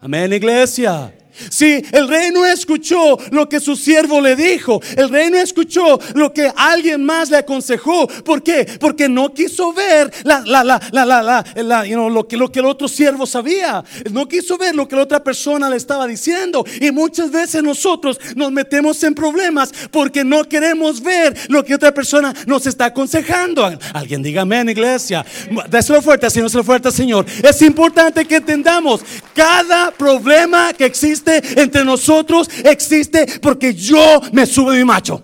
Amén, 0.00 0.32
iglesia. 0.32 1.14
Si 1.50 1.82
el 1.92 2.08
rey 2.08 2.30
no 2.32 2.46
escuchó 2.46 3.18
lo 3.30 3.48
que 3.48 3.60
su 3.60 3.76
siervo 3.76 4.20
le 4.20 4.36
dijo, 4.36 4.80
el 4.96 5.08
rey 5.08 5.30
no 5.30 5.38
escuchó 5.38 5.98
lo 6.14 6.32
que 6.32 6.50
alguien 6.54 7.04
más 7.04 7.30
le 7.30 7.38
aconsejó. 7.38 8.06
¿Por 8.06 8.42
qué? 8.42 8.66
Porque 8.78 9.08
no 9.08 9.32
quiso 9.32 9.72
ver 9.72 10.12
la, 10.24 10.40
la, 10.40 10.64
la, 10.64 11.86
you 11.86 11.94
know, 11.94 12.08
lo, 12.08 12.26
que, 12.26 12.36
lo 12.36 12.50
que 12.50 12.60
el 12.60 12.66
otro 12.66 12.88
siervo 12.88 13.26
sabía. 13.26 13.84
No 14.10 14.28
quiso 14.28 14.56
ver 14.56 14.74
lo 14.74 14.86
que 14.86 14.96
la 14.96 15.02
otra 15.02 15.22
persona 15.22 15.68
le 15.68 15.76
estaba 15.76 16.06
diciendo. 16.06 16.64
Y 16.80 16.90
muchas 16.90 17.30
veces 17.30 17.62
nosotros 17.62 18.18
nos 18.36 18.52
metemos 18.52 19.02
en 19.02 19.14
problemas 19.14 19.72
porque 19.90 20.24
no 20.24 20.44
queremos 20.44 21.02
ver 21.02 21.36
lo 21.48 21.64
que 21.64 21.74
otra 21.74 21.92
persona 21.92 22.34
nos 22.46 22.66
está 22.66 22.86
aconsejando. 22.86 23.64
Alguien 23.92 24.22
diga 24.22 24.42
amén, 24.42 24.68
iglesia. 24.68 25.24
Déselo 25.68 26.00
fuerte, 26.02 26.30
Señor, 26.30 26.46
déselo 26.46 26.64
fuerte, 26.64 26.90
Señor. 26.90 27.26
Es 27.42 27.60
importante 27.62 28.24
que 28.24 28.36
entendamos 28.36 29.00
cada 29.34 29.90
problema 29.90 30.72
que 30.72 30.84
existe 30.84 31.23
entre 31.26 31.84
nosotros 31.84 32.48
existe 32.64 33.38
porque 33.40 33.74
yo 33.74 34.20
me 34.32 34.46
sube 34.46 34.76
mi 34.76 34.84
macho. 34.84 35.22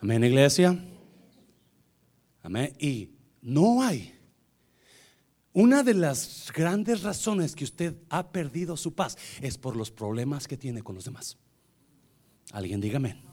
Amén, 0.00 0.22
iglesia. 0.22 0.78
Amén. 2.42 2.74
Y 2.78 3.08
no 3.40 3.82
hay. 3.82 4.14
Una 5.54 5.82
de 5.82 5.94
las 5.94 6.52
grandes 6.54 7.02
razones 7.02 7.54
que 7.54 7.64
usted 7.64 7.94
ha 8.10 8.30
perdido 8.32 8.76
su 8.76 8.94
paz 8.94 9.16
es 9.40 9.56
por 9.56 9.76
los 9.76 9.90
problemas 9.90 10.48
que 10.48 10.56
tiene 10.56 10.82
con 10.82 10.94
los 10.94 11.04
demás. 11.04 11.38
Alguien 12.52 12.80
dígame. 12.80 13.23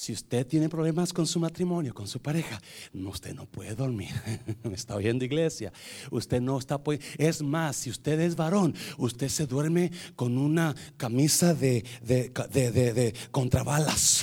Si 0.00 0.14
usted 0.14 0.46
tiene 0.46 0.70
problemas 0.70 1.12
con 1.12 1.26
su 1.26 1.38
matrimonio, 1.38 1.92
con 1.92 2.08
su 2.08 2.22
pareja, 2.22 2.58
usted 2.94 3.34
no 3.34 3.44
puede 3.44 3.74
dormir. 3.74 4.08
Me 4.62 4.72
está 4.72 4.96
oyendo 4.96 5.26
iglesia. 5.26 5.74
Usted 6.10 6.40
no 6.40 6.58
está 6.58 6.80
Es 7.18 7.42
más, 7.42 7.76
si 7.76 7.90
usted 7.90 8.18
es 8.18 8.34
varón, 8.34 8.74
usted 8.96 9.28
se 9.28 9.46
duerme 9.46 9.92
con 10.16 10.38
una 10.38 10.74
camisa 10.96 11.52
de, 11.52 11.84
de, 12.00 12.32
de, 12.50 12.70
de, 12.72 13.14
contra 13.30 13.62
balas, 13.62 14.22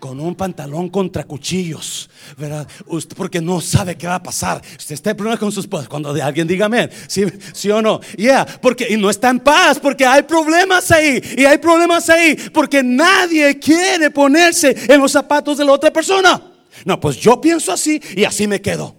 con 0.00 0.18
un 0.18 0.34
pantalón 0.34 0.88
contra 0.88 1.22
cuchillos, 1.22 2.10
¿verdad? 2.36 2.66
Usted, 2.86 3.16
porque 3.16 3.40
no 3.40 3.60
sabe 3.60 3.96
qué 3.96 4.08
va 4.08 4.16
a 4.16 4.22
pasar. 4.22 4.62
Usted 4.76 4.94
está 4.94 5.10
en 5.10 5.16
problemas 5.16 5.38
con 5.38 5.52
sus. 5.52 5.68
Cuando 5.68 6.10
alguien 6.10 6.48
diga 6.48 6.66
amén, 6.66 6.90
¿sí, 7.06 7.24
¿sí 7.52 7.70
o 7.70 7.80
no? 7.80 8.00
Ya, 8.18 8.44
porque 8.60 8.92
y 8.92 8.96
no 8.96 9.08
está 9.08 9.30
en 9.30 9.38
paz, 9.38 9.78
porque 9.78 10.04
hay 10.04 10.24
problemas 10.24 10.90
ahí. 10.90 11.22
Y 11.38 11.44
hay 11.44 11.58
problemas 11.58 12.10
ahí, 12.10 12.36
porque 12.52 12.82
nadie 12.82 13.60
quiere 13.60 14.10
ponerse 14.10 14.74
en 14.92 15.03
los 15.04 15.12
zapatos 15.12 15.58
de 15.58 15.64
la 15.64 15.72
otra 15.72 15.92
persona. 15.92 16.42
No, 16.84 16.98
pues 16.98 17.16
yo 17.16 17.40
pienso 17.40 17.72
así 17.72 18.00
y 18.16 18.24
así 18.24 18.46
me 18.46 18.60
quedo. 18.60 18.96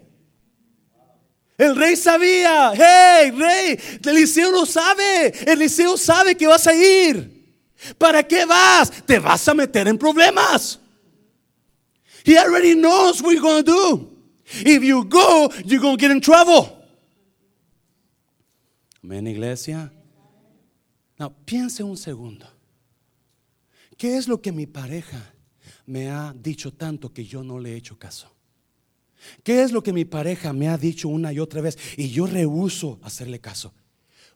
El 1.58 1.76
rey 1.76 1.96
sabía, 1.96 2.74
hey, 2.74 3.32
rey, 3.32 3.80
Eliseo 4.06 4.52
lo 4.52 4.66
sabe, 4.66 5.34
Eliseo 5.46 5.98
sabe 5.98 6.36
que 6.36 6.48
vas 6.48 6.68
a 6.68 6.76
ir. 6.76 7.34
¿Para 7.98 8.24
qué 8.24 8.46
vas? 8.46 8.92
Te 9.06 9.20
vas 9.20 9.48
a 9.48 9.54
meter 9.54 9.88
en 9.88 9.98
problemas. 9.98 10.80
He 12.26 12.38
already 12.38 12.76
knows 12.76 13.22
what 13.22 13.34
you're 13.34 13.42
going 13.42 13.64
to 13.64 13.72
do. 13.72 14.12
If 14.66 14.84
you 14.84 15.06
go, 15.06 15.50
you're 15.64 15.80
going 15.80 15.98
to 15.98 16.02
get 16.02 16.12
in 16.12 16.20
trouble. 16.20 16.72
Amén, 19.04 19.28
iglesia. 19.28 19.92
No, 21.18 21.32
piense 21.46 21.84
un 21.84 21.96
segundo. 21.96 22.48
¿Qué 23.98 24.18
es 24.18 24.28
lo 24.28 24.42
que 24.42 24.52
mi 24.52 24.66
pareja 24.66 25.35
me 25.86 26.10
ha 26.10 26.34
dicho 26.34 26.74
tanto 26.74 27.14
que 27.14 27.26
yo 27.26 27.44
no 27.44 27.60
le 27.60 27.74
he 27.74 27.76
hecho 27.76 27.98
caso? 27.98 28.32
¿Qué 29.44 29.64
es 29.64 29.72
lo 29.72 29.82
que 29.82 29.94
mi 29.94 30.06
pareja 30.06 30.54
me 30.54 30.68
ha 30.68 30.78
dicho 30.78 31.10
una 31.10 31.34
y 31.34 31.40
otra 31.40 31.62
vez 31.62 31.78
y 31.98 32.10
yo 32.10 32.28
rehuso 32.28 33.00
hacerle 33.02 33.40
caso? 33.40 33.74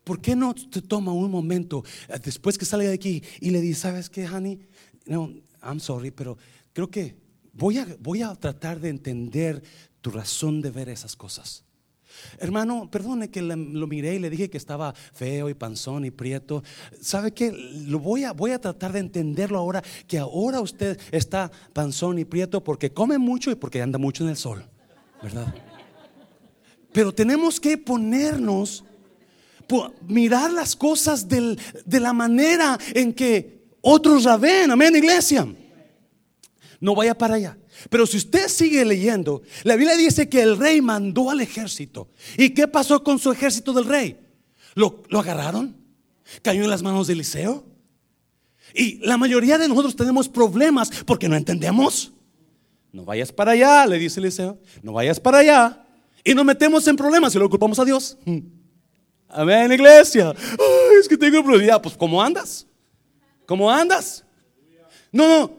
¿Por 0.04 0.22
qué 0.22 0.36
no 0.36 0.54
te 0.56 0.82
toma 0.82 1.12
un 1.12 1.30
momento 1.30 1.84
eh, 2.08 2.20
después 2.24 2.58
que 2.58 2.66
sale 2.66 2.88
de 2.88 2.94
aquí 2.94 3.22
y 3.40 3.52
le 3.52 3.62
dice, 3.62 3.82
¿sabes 3.82 4.10
qué, 4.10 4.28
honey? 4.28 4.60
No, 5.06 5.32
I'm 5.62 5.80
sorry, 5.80 6.12
pero 6.12 6.38
creo 6.74 6.90
que 6.90 7.16
voy 7.54 7.78
a, 7.78 7.88
voy 8.00 8.22
a 8.22 8.34
tratar 8.36 8.80
de 8.80 8.90
entender 8.90 9.62
tu 10.02 10.12
razón 10.12 10.62
de 10.62 10.72
ver 10.72 10.90
esas 10.90 11.16
cosas. 11.16 11.64
Hermano, 12.40 12.90
perdone 12.90 13.30
que 13.30 13.42
lo 13.42 13.88
miré 13.88 14.16
y 14.16 14.20
le 14.20 14.30
dije 14.30 14.50
que 14.50 14.58
estaba 14.58 14.94
feo 14.94 15.50
y 15.50 15.54
panzón 15.54 16.06
y 16.06 16.12
prieto. 16.12 16.64
¿Sabe 17.02 17.34
qué? 17.34 17.52
Lo 17.52 18.00
voy 18.00 18.24
a, 18.24 18.34
voy 18.34 18.52
a 18.52 18.60
tratar 18.60 18.94
de 18.94 19.00
entenderlo 19.00 19.58
ahora, 19.58 19.84
que 20.08 20.18
ahora 20.18 20.62
usted 20.62 21.00
está 21.12 21.52
panzón 21.74 22.20
y 22.20 22.26
prieto 22.26 22.64
porque 22.64 22.92
come 22.92 23.18
mucho 23.18 23.52
y 23.52 23.56
porque 23.56 23.82
anda 23.82 23.98
mucho 23.98 24.24
en 24.24 24.30
el 24.30 24.38
sol, 24.38 24.66
¿verdad? 25.22 25.54
Pero 26.92 27.14
tenemos 27.14 27.60
que 27.60 27.78
ponernos, 27.78 28.84
mirar 30.08 30.52
las 30.52 30.76
cosas 30.76 31.28
de 31.28 32.00
la 32.00 32.14
manera 32.14 32.78
en 32.94 33.14
que 33.14 33.60
otros 33.82 34.24
la 34.24 34.38
ven. 34.38 34.72
Amén, 34.72 34.96
iglesia. 34.96 35.48
No 36.80 36.96
vaya 36.96 37.18
para 37.18 37.36
allá. 37.36 37.58
Pero 37.90 38.06
si 38.06 38.18
usted 38.18 38.48
sigue 38.48 38.84
leyendo, 38.84 39.42
la 39.64 39.76
Biblia 39.76 39.96
dice 39.96 40.28
que 40.28 40.42
el 40.42 40.58
rey 40.58 40.82
mandó 40.82 41.30
al 41.30 41.42
ejército. 41.42 42.10
¿Y 42.38 42.50
qué 42.52 42.68
pasó 42.68 43.04
con 43.04 43.20
su 43.20 43.32
ejército 43.32 43.72
del 43.74 43.86
rey? 43.86 44.20
¿Lo, 44.76 45.04
agarraron? 45.14 45.78
¿Cayó 46.42 46.64
en 46.64 46.70
las 46.70 46.82
manos 46.82 47.08
de 47.08 47.14
Eliseo? 47.14 47.66
Y 48.74 48.98
la 49.06 49.18
mayoría 49.18 49.58
de 49.58 49.68
nosotros 49.68 49.96
tenemos 49.96 50.28
problemas 50.28 50.92
porque 51.06 51.30
no 51.30 51.36
entendemos. 51.36 52.12
No 52.92 53.06
vayas 53.06 53.32
para 53.32 53.52
allá, 53.52 53.86
le 53.86 53.98
dice 53.98 54.20
Eliseo. 54.20 54.60
No 54.84 54.94
vayas 54.94 55.20
para 55.20 55.40
allá. 55.40 55.86
Y 56.24 56.34
nos 56.34 56.46
metemos 56.46 56.88
en 56.88 56.96
problemas 56.96 57.34
y 57.34 57.40
lo 57.40 57.50
culpamos 57.50 57.80
a 57.80 57.86
Dios. 57.86 58.18
Amén, 59.30 59.72
iglesia. 59.72 60.34
es 61.00 61.08
que 61.08 61.18
tengo 61.18 61.44
problemas. 61.44 61.80
Pues, 61.82 61.96
¿cómo 61.96 62.22
andas? 62.22 62.68
¿Cómo 63.46 63.72
andas? 63.72 64.24
No, 65.12 65.28
no. 65.28 65.59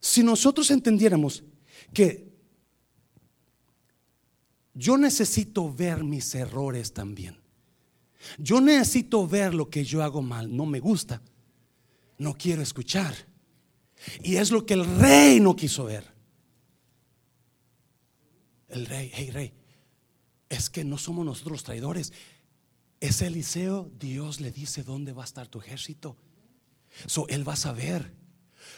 Si 0.00 0.22
nosotros 0.22 0.70
entendiéramos 0.70 1.44
que 1.92 2.30
yo 4.74 4.96
necesito 4.96 5.72
ver 5.72 6.02
mis 6.02 6.34
errores 6.34 6.92
también. 6.92 7.38
Yo 8.38 8.60
necesito 8.60 9.26
ver 9.26 9.54
lo 9.54 9.68
que 9.68 9.84
yo 9.84 10.02
hago 10.02 10.22
mal. 10.22 10.54
No 10.54 10.66
me 10.66 10.80
gusta. 10.80 11.20
No 12.18 12.34
quiero 12.34 12.62
escuchar. 12.62 13.14
Y 14.22 14.36
es 14.36 14.50
lo 14.50 14.64
que 14.64 14.74
el 14.74 14.86
rey 14.98 15.40
no 15.40 15.56
quiso 15.56 15.84
ver. 15.84 16.04
El 18.68 18.86
rey, 18.86 19.10
hey 19.12 19.30
rey, 19.32 19.52
es 20.48 20.70
que 20.70 20.84
no 20.84 20.96
somos 20.96 21.26
nosotros 21.26 21.64
traidores. 21.64 22.12
Es 23.00 23.20
Eliseo, 23.20 23.90
Dios 23.98 24.40
le 24.40 24.52
dice 24.52 24.82
dónde 24.82 25.12
va 25.12 25.22
a 25.22 25.26
estar 25.26 25.48
tu 25.48 25.60
ejército. 25.60 26.16
So, 27.06 27.26
él 27.28 27.46
va 27.46 27.54
a 27.54 27.56
saber. 27.56 28.19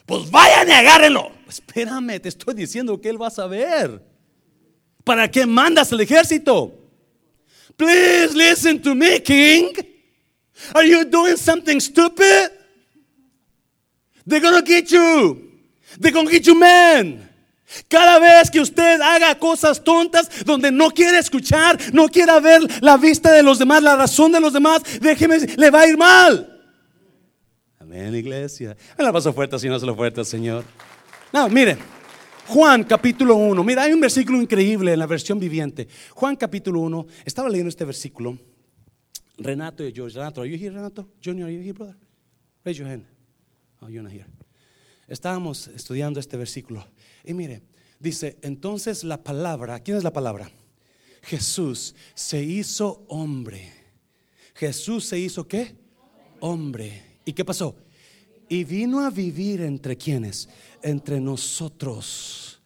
Pues 0.06 0.30
vayan 0.30 0.68
y 0.68 0.72
agárrenlo. 0.72 1.32
Espérame, 1.48 2.20
te 2.20 2.28
estoy 2.28 2.54
diciendo 2.54 3.00
que 3.00 3.08
él 3.08 3.20
va 3.20 3.28
a 3.28 3.30
saber. 3.30 4.02
¿Para 5.04 5.30
qué 5.30 5.46
mandas 5.46 5.92
el 5.92 6.00
ejército? 6.00 6.72
Please 7.76 8.34
listen 8.34 8.80
to 8.80 8.94
me, 8.94 9.20
king. 9.20 9.72
Are 10.74 10.86
you 10.86 11.04
doing 11.04 11.36
something 11.36 11.80
stupid? 11.80 12.50
They're 14.26 14.40
gonna 14.40 14.62
get 14.62 14.90
you. 14.90 15.50
They're 15.98 16.12
gonna 16.12 16.30
get 16.30 16.46
you, 16.46 16.54
man. 16.54 17.28
Cada 17.88 18.18
vez 18.18 18.50
que 18.50 18.60
usted 18.60 19.00
haga 19.00 19.34
cosas 19.38 19.82
tontas 19.82 20.28
donde 20.44 20.70
no 20.70 20.90
quiere 20.90 21.18
escuchar, 21.18 21.78
no 21.92 22.08
quiera 22.08 22.38
ver 22.38 22.60
la 22.82 22.96
vista 22.96 23.32
de 23.32 23.42
los 23.42 23.58
demás, 23.58 23.82
la 23.82 23.96
razón 23.96 24.30
de 24.30 24.40
los 24.40 24.52
demás, 24.52 24.82
déjeme, 25.00 25.38
le 25.38 25.70
va 25.70 25.80
a 25.80 25.88
ir 25.88 25.96
mal. 25.96 26.51
Amén, 27.92 28.14
iglesia. 28.14 28.74
Me 28.96 29.04
la 29.04 29.12
paso 29.12 29.34
fuerte, 29.34 29.58
si 29.58 29.68
no 29.68 29.78
se 29.78 29.84
lo 29.84 29.94
fuerte 29.94 30.24
Señor. 30.24 30.64
No, 31.30 31.46
mire, 31.50 31.76
Juan 32.48 32.84
capítulo 32.84 33.36
1. 33.36 33.62
Mira, 33.62 33.82
hay 33.82 33.92
un 33.92 34.00
versículo 34.00 34.40
increíble 34.40 34.94
en 34.94 34.98
la 34.98 35.06
versión 35.06 35.38
viviente. 35.38 35.86
Juan 36.14 36.34
capítulo 36.36 36.80
1. 36.80 37.06
Estaba 37.26 37.50
leyendo 37.50 37.68
este 37.68 37.84
versículo. 37.84 38.38
Renato 39.36 39.86
y 39.86 39.92
George. 39.92 40.16
Renato, 40.16 40.40
are 40.40 40.48
you 40.48 40.56
here, 40.56 40.74
Renato? 40.74 41.06
Junior, 41.22 41.48
are 41.48 41.54
you 41.54 41.60
here, 41.60 41.74
brother? 41.74 41.94
Raise 42.64 42.78
your 42.78 42.88
hand. 42.88 43.04
Oh, 43.82 43.88
you're 43.88 44.02
not 44.02 44.10
here. 44.10 44.26
Estábamos 45.06 45.68
estudiando 45.68 46.18
este 46.18 46.38
versículo. 46.38 46.86
Y 47.22 47.34
mire, 47.34 47.60
dice, 47.98 48.38
entonces 48.40 49.04
la 49.04 49.22
palabra, 49.22 49.80
¿quién 49.80 49.98
es 49.98 50.02
la 50.02 50.14
palabra? 50.14 50.50
Jesús 51.24 51.94
se 52.14 52.42
hizo 52.42 53.04
hombre. 53.08 53.70
Jesús 54.54 55.04
se 55.04 55.18
hizo 55.18 55.46
qué? 55.46 55.76
Hombre 56.40 57.11
¿Y 57.24 57.32
qué 57.32 57.44
pasó? 57.44 57.76
Y 58.48 58.64
vino 58.64 59.00
a 59.00 59.10
vivir 59.10 59.62
entre 59.62 59.96
quienes? 59.96 60.48
Entre 60.82 61.20
nosotros. 61.20 62.60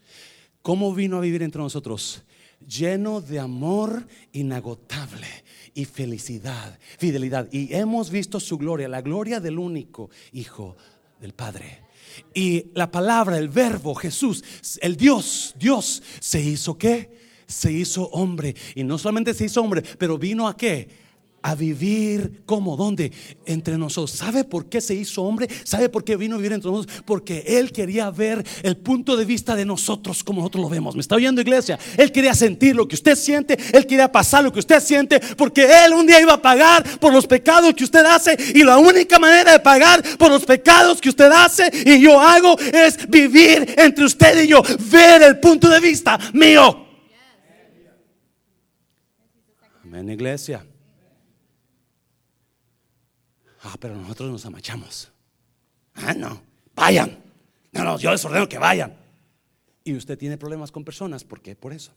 ¿Cómo 0.63 0.95
vino 0.95 1.19
a 1.19 1.21
vivir 1.21 1.43
entre 1.43 1.63
nosotros? 1.63 2.23
Lleno 2.67 3.21
de 3.21 3.39
amor 3.39 4.07
inagotable 4.33 5.29
y 5.75 5.85
felicidad, 5.85 6.79
fidelidad. 6.99 7.49
Y 7.53 7.73
hemos 7.75 8.11
visto 8.11 8.41
su 8.41 8.59
gloria, 8.59 8.89
la 8.89 9.03
gloria 9.03 9.39
del 9.39 9.59
único 9.59 10.11
Hijo 10.33 10.77
del 11.21 11.35
Padre. 11.35 11.83
Y 12.35 12.73
la 12.75 12.91
palabra, 12.91 13.39
el 13.39 13.49
verbo, 13.49 13.95
Jesús, 13.95 14.43
el 14.81 14.97
Dios, 14.97 15.55
Dios, 15.59 16.03
se 16.19 16.41
hizo 16.41 16.77
qué? 16.79 17.11
Se 17.47 17.71
hizo 17.71 18.09
hombre. 18.09 18.57
Y 18.75 18.85
no 18.85 18.99
solamente 18.99 19.35
se 19.35 19.45
hizo 19.45 19.63
hombre, 19.63 19.83
pero 19.99 20.19
vino 20.19 20.49
a 20.49 20.57
qué? 20.57 21.06
A 21.43 21.55
vivir 21.55 22.43
como 22.45 22.77
dónde 22.77 23.13
entre 23.45 23.79
nosotros. 23.79 24.19
¿Sabe 24.19 24.43
por 24.43 24.67
qué 24.67 24.81
se 24.81 24.95
hizo 24.95 25.23
hombre? 25.23 25.49
¿Sabe 25.63 25.89
por 25.89 26.03
qué 26.03 26.17
vino 26.17 26.35
a 26.35 26.39
vivir 26.39 26.53
entre 26.53 26.71
nosotros? 26.71 27.03
Porque 27.05 27.45
él 27.47 27.71
quería 27.71 28.11
ver 28.11 28.45
el 28.63 28.77
punto 28.77 29.17
de 29.17 29.25
vista 29.25 29.55
de 29.55 29.65
nosotros 29.65 30.25
como 30.25 30.41
nosotros 30.41 30.63
lo 30.63 30.69
vemos. 30.69 30.97
¿Me 30.97 31.01
está 31.01 31.15
oyendo 31.15 31.41
iglesia? 31.41 31.79
Él 31.97 32.11
quería 32.11 32.35
sentir 32.35 32.75
lo 32.75 32.89
que 32.89 32.97
usted 32.97 33.15
siente, 33.15 33.57
él 33.73 33.87
quería 33.87 34.11
pasar 34.11 34.43
lo 34.43 34.53
que 34.53 34.59
usted 34.59 34.81
siente, 34.81 35.21
porque 35.37 35.69
él 35.85 35.93
un 35.93 36.07
día 36.07 36.21
iba 36.21 36.35
a 36.35 36.43
pagar 36.43 36.85
por 36.99 37.13
los 37.13 37.27
pecados 37.27 37.75
que 37.75 37.85
usted 37.85 38.05
hace 38.05 38.37
y 38.55 38.65
la 38.65 38.79
única 38.79 39.19
manera 39.19 39.53
de 39.53 39.61
pagar 39.61 40.03
por 40.19 40.31
los 40.31 40.45
pecados 40.45 41.01
que 41.01 41.11
usted 41.11 41.31
hace 41.31 41.71
y 41.85 42.01
yo 42.01 42.21
hago 42.21 42.59
es 42.59 43.09
vivir 43.09 43.75
entre 43.79 44.05
usted 44.05 44.43
y 44.43 44.49
yo, 44.49 44.63
ver 44.91 45.23
el 45.23 45.39
punto 45.39 45.69
de 45.69 45.79
vista 45.79 46.19
mío. 46.33 46.87
Amén, 49.85 50.11
iglesia. 50.11 50.67
Ah, 53.67 53.77
pero 53.81 53.97
nosotros 53.97 54.31
nos 54.31 54.47
amachamos. 54.47 55.11
Ah, 55.95 56.15
no, 56.15 56.41
vayan. 56.75 57.19
No, 57.73 57.83
no, 57.83 57.99
yo 57.99 58.13
les 58.13 58.25
ordeno 58.25 58.49
que 58.49 58.59
vayan. 58.59 58.97
Y 59.83 59.95
usted 59.95 60.17
tiene 60.17 60.39
problemas 60.39 60.71
con 60.71 60.85
personas, 60.85 61.25
¿por 61.25 61.41
qué? 61.41 61.57
Por 61.57 61.73
eso. 61.73 61.93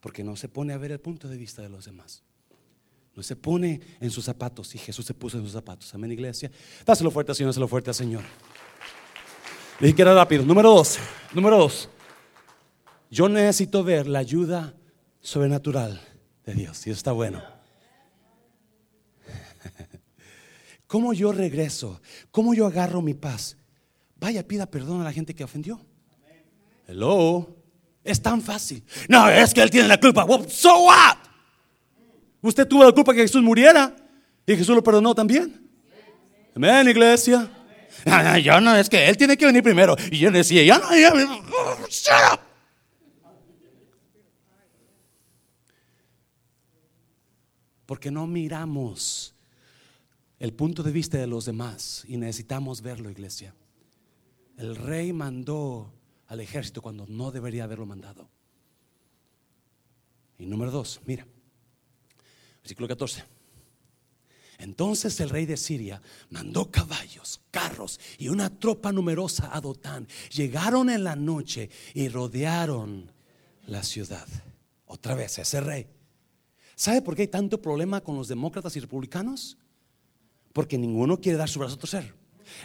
Porque 0.00 0.22
no 0.22 0.36
se 0.36 0.48
pone 0.48 0.72
a 0.72 0.78
ver 0.78 0.92
el 0.92 1.00
punto 1.00 1.28
de 1.28 1.36
vista 1.36 1.60
de 1.60 1.68
los 1.68 1.84
demás. 1.84 2.22
No 3.14 3.22
se 3.22 3.36
pone 3.36 3.80
en 4.00 4.10
sus 4.10 4.24
zapatos. 4.24 4.74
Y 4.74 4.78
Jesús 4.78 5.04
se 5.04 5.14
puso 5.14 5.36
en 5.38 5.42
sus 5.42 5.52
zapatos. 5.52 5.92
Amén, 5.94 6.12
iglesia. 6.12 6.50
Dáselo 6.86 7.10
fuerte, 7.10 7.34
Señor, 7.34 7.50
dáselo 7.50 7.68
fuerte, 7.68 7.92
Señor. 7.92 8.22
Le 9.80 9.88
dije 9.88 9.96
que 9.96 10.02
era 10.02 10.14
rápido. 10.14 10.44
Número 10.44 10.70
dos. 10.70 10.98
Número 11.34 11.58
dos. 11.58 11.88
Yo 13.10 13.28
necesito 13.28 13.82
ver 13.82 14.06
la 14.06 14.20
ayuda 14.20 14.74
sobrenatural 15.20 16.00
de 16.46 16.54
Dios. 16.54 16.86
Y 16.86 16.90
eso 16.90 16.98
está 16.98 17.12
bueno. 17.12 17.42
¿Cómo 20.90 21.12
yo 21.12 21.30
regreso? 21.30 22.00
¿Cómo 22.32 22.52
yo 22.52 22.66
agarro 22.66 23.00
mi 23.00 23.14
paz? 23.14 23.56
Vaya, 24.16 24.42
pida 24.42 24.66
perdón 24.66 25.00
a 25.00 25.04
la 25.04 25.12
gente 25.12 25.36
que 25.36 25.44
ofendió. 25.44 25.80
Hello. 26.88 27.56
Es 28.02 28.20
tan 28.20 28.42
fácil. 28.42 28.82
No, 29.08 29.30
es 29.30 29.54
que 29.54 29.62
él 29.62 29.70
tiene 29.70 29.86
la 29.86 30.00
culpa. 30.00 30.26
so 30.48 30.86
what? 30.86 31.16
Usted 32.42 32.66
tuvo 32.66 32.82
la 32.82 32.90
culpa 32.90 33.14
que 33.14 33.20
Jesús 33.20 33.40
muriera 33.40 33.94
y 34.44 34.56
Jesús 34.56 34.74
lo 34.74 34.82
perdonó 34.82 35.14
también. 35.14 35.64
Amén, 36.56 36.88
iglesia. 36.88 37.48
Yo 38.42 38.60
no, 38.60 38.74
es 38.74 38.88
que 38.88 39.08
él 39.08 39.16
tiene 39.16 39.36
que 39.36 39.46
venir 39.46 39.62
primero. 39.62 39.94
Y 40.10 40.18
yo 40.18 40.32
decía, 40.32 40.64
ya 40.64 40.78
no, 40.78 40.90
ya, 40.90 41.12
shut 41.88 42.32
up. 42.32 42.40
Porque 47.86 48.10
no 48.10 48.26
miramos 48.26 49.36
el 50.40 50.54
punto 50.54 50.82
de 50.82 50.90
vista 50.90 51.18
de 51.18 51.26
los 51.26 51.44
demás 51.44 52.04
y 52.08 52.16
necesitamos 52.16 52.80
verlo, 52.80 53.10
iglesia. 53.10 53.54
El 54.56 54.74
rey 54.74 55.12
mandó 55.12 55.92
al 56.26 56.40
ejército 56.40 56.80
cuando 56.80 57.06
no 57.06 57.30
debería 57.30 57.64
haberlo 57.64 57.86
mandado. 57.86 58.28
Y 60.38 60.46
número 60.46 60.70
dos, 60.70 61.00
mira, 61.04 61.26
versículo 62.62 62.88
14. 62.88 63.22
Entonces 64.58 65.20
el 65.20 65.28
rey 65.28 65.44
de 65.44 65.58
Siria 65.58 66.00
mandó 66.30 66.70
caballos, 66.70 67.40
carros 67.50 68.00
y 68.18 68.28
una 68.28 68.48
tropa 68.48 68.92
numerosa 68.92 69.54
a 69.54 69.60
Dotán. 69.60 70.08
Llegaron 70.32 70.88
en 70.88 71.04
la 71.04 71.16
noche 71.16 71.68
y 71.92 72.08
rodearon 72.08 73.12
la 73.66 73.82
ciudad. 73.82 74.26
Otra 74.86 75.14
vez, 75.14 75.38
ese 75.38 75.60
rey. 75.60 75.86
¿Sabe 76.74 77.02
por 77.02 77.14
qué 77.14 77.22
hay 77.22 77.28
tanto 77.28 77.60
problema 77.60 78.00
con 78.00 78.16
los 78.16 78.28
demócratas 78.28 78.74
y 78.76 78.80
republicanos? 78.80 79.58
Porque 80.52 80.76
ninguno 80.76 81.20
quiere 81.20 81.38
dar 81.38 81.48
su 81.48 81.58
brazo 81.58 81.74
a 81.74 81.78
torcer. 81.78 82.14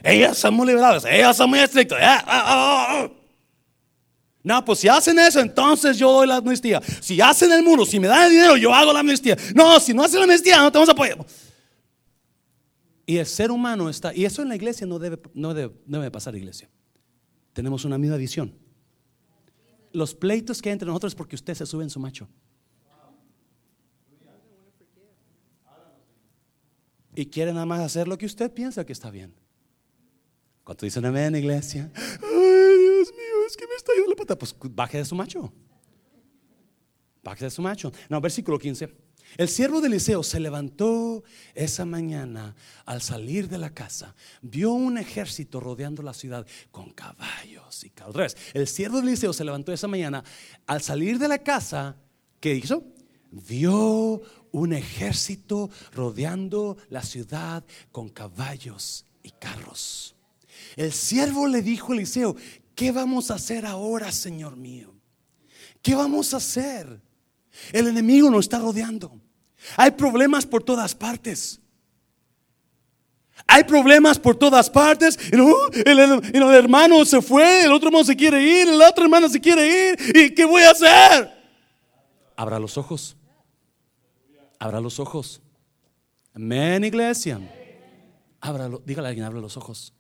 Ellas 0.04 0.38
son 0.38 0.54
muy 0.56 0.68
liberales, 0.68 1.06
ellas 1.06 1.38
son 1.38 1.50
muy 1.50 1.60
estrictas. 1.60 2.00
Ah, 2.02 2.24
ah, 2.26 2.88
ah, 2.90 3.12
no, 4.44 4.64
pues 4.64 4.80
si 4.80 4.88
hacen 4.88 5.18
eso, 5.18 5.40
entonces 5.40 5.98
yo 5.98 6.12
doy 6.12 6.28
la 6.28 6.36
amnistía. 6.36 6.80
Si 7.02 7.20
hacen 7.20 7.52
el 7.52 7.64
muro, 7.64 7.84
si 7.84 8.00
me 8.00 8.08
dan 8.08 8.28
el 8.28 8.32
dinero, 8.32 8.58
yo 8.58 8.74
hago 8.74 8.94
la 8.94 9.00
amnistía. 9.00 9.36
No, 9.56 9.80
si 9.80 9.92
no 9.92 10.04
hacen 10.04 10.20
la 10.20 10.26
amnistía, 10.26 10.60
no 10.60 10.72
te 10.72 10.78
vamos 10.78 10.90
a 10.90 10.92
apoyar. 10.92 11.26
Y 13.08 13.18
el 13.18 13.26
ser 13.26 13.50
humano 13.50 13.90
está, 13.90 14.14
y 14.14 14.26
eso 14.26 14.44
en 14.44 14.50
la 14.50 14.56
iglesia 14.56 14.86
no 14.86 15.00
debe, 15.00 15.20
no 15.34 15.54
debe, 15.54 15.74
no 15.88 15.98
debe 16.00 16.12
pasar, 16.12 16.36
iglesia. 16.36 16.70
Tenemos 17.54 17.86
una 17.86 17.98
misma 17.98 18.18
visión. 18.18 18.54
Los 19.92 20.14
pleitos 20.14 20.62
que 20.62 20.70
hay 20.70 20.74
entre 20.74 20.88
nosotros 20.88 21.14
es 21.14 21.16
porque 21.16 21.36
usted 21.36 21.56
se 21.56 21.66
sube 21.66 21.84
en 21.84 21.90
su 21.90 22.00
macho. 22.00 22.28
Y 27.16 27.26
quiere 27.28 27.54
nada 27.54 27.66
más 27.66 27.82
hacer 27.82 28.08
lo 28.08 28.18
que 28.18 28.26
usted 28.26 28.52
piensa 28.52 28.86
que 28.86 28.94
está 28.94 29.10
bien. 29.10 29.34
Cuando 30.64 30.86
dicen 30.86 31.06
amén, 31.06 31.36
iglesia, 31.36 31.92
ay 31.96 32.78
Dios 32.80 33.12
mío, 33.12 33.46
es 33.48 33.56
que 33.56 33.68
me 33.68 33.76
está 33.76 33.94
yendo 33.94 34.10
la 34.10 34.16
pata, 34.16 34.38
pues 34.38 34.56
baje 34.60 34.98
de 34.98 35.06
su 35.06 35.16
macho. 35.16 35.54
Baje 37.24 37.46
de 37.46 37.52
su 37.52 37.62
macho. 37.62 37.92
No, 38.10 38.20
versículo 38.20 38.60
15. 38.60 39.06
El 39.38 39.50
siervo 39.50 39.82
de 39.82 39.88
Eliseo 39.88 40.24
se 40.24 40.40
levantó 40.40 41.24
esa 41.54 41.86
mañana 41.86 42.56
al 42.86 43.02
salir 43.02 43.50
de 43.50 43.58
la 43.58 43.72
casa, 43.72 44.16
vio 44.42 44.72
un 44.72 44.98
ejército 44.98 45.60
rodeando 45.60 46.02
la 46.04 46.14
ciudad 46.14 46.48
con 46.72 46.92
caballos 46.92 47.84
y 47.84 47.90
caballos. 47.90 48.38
El 48.54 48.68
siervo 48.68 49.02
de 49.02 49.08
Eliseo 49.08 49.34
se 49.34 49.44
levantó 49.44 49.74
esa 49.74 49.88
mañana 49.88 50.24
al 50.66 50.82
salir 50.82 51.20
de 51.20 51.28
la 51.28 51.40
casa, 51.40 51.98
¿qué 52.40 52.56
hizo? 52.56 52.84
Vio 53.32 54.22
un 54.56 54.72
ejército 54.72 55.70
rodeando 55.94 56.78
la 56.90 57.04
ciudad 57.04 57.64
con 57.92 58.08
caballos 58.08 59.06
y 59.22 59.32
carros. 59.32 60.16
El 60.78 60.94
siervo 60.94 61.48
le 61.48 61.62
dijo 61.62 61.92
a 61.92 61.96
Eliseo, 61.96 62.38
¿qué 62.74 62.92
vamos 62.92 63.32
a 63.32 63.36
hacer 63.36 63.66
ahora, 63.66 64.12
Señor 64.14 64.56
mío? 64.56 64.94
¿Qué 65.82 65.94
vamos 65.94 66.34
a 66.34 66.38
hacer? 66.38 67.02
El 67.74 67.88
enemigo 67.88 68.30
nos 68.30 68.46
está 68.46 68.60
rodeando. 68.60 69.20
Hay 69.76 69.92
problemas 69.92 70.46
por 70.46 70.64
todas 70.64 70.96
partes. 70.96 71.60
Hay 73.48 73.66
problemas 73.66 74.18
por 74.18 74.38
todas 74.38 74.70
partes. 74.70 75.20
el, 75.32 76.22
el, 76.34 76.44
hermano 76.56 77.04
se 77.04 77.22
fue, 77.22 77.66
el 77.66 77.74
otro 77.74 77.90
hermano 77.90 78.06
se 78.06 78.16
quiere 78.16 78.42
ir, 78.42 78.70
el 78.70 78.82
otro 78.82 79.04
hermano 79.04 79.28
se 79.28 79.42
quiere 79.42 79.90
ir. 79.90 80.18
¿Y 80.18 80.34
qué 80.34 80.46
voy 80.46 80.62
a 80.64 80.72
hacer? 80.72 81.30
Abra 82.38 82.58
los 82.58 82.78
ojos. 82.78 83.18
Abra 84.60 84.80
los 84.80 85.00
ojos. 85.00 85.42
Amén, 86.34 86.84
iglesia. 86.84 87.40
Ábralo, 88.42 88.82
dígale 88.86 89.08
a 89.08 89.10
alguien, 89.10 89.26
abra 89.26 89.40
los 89.40 89.58
ojos. 89.58 89.94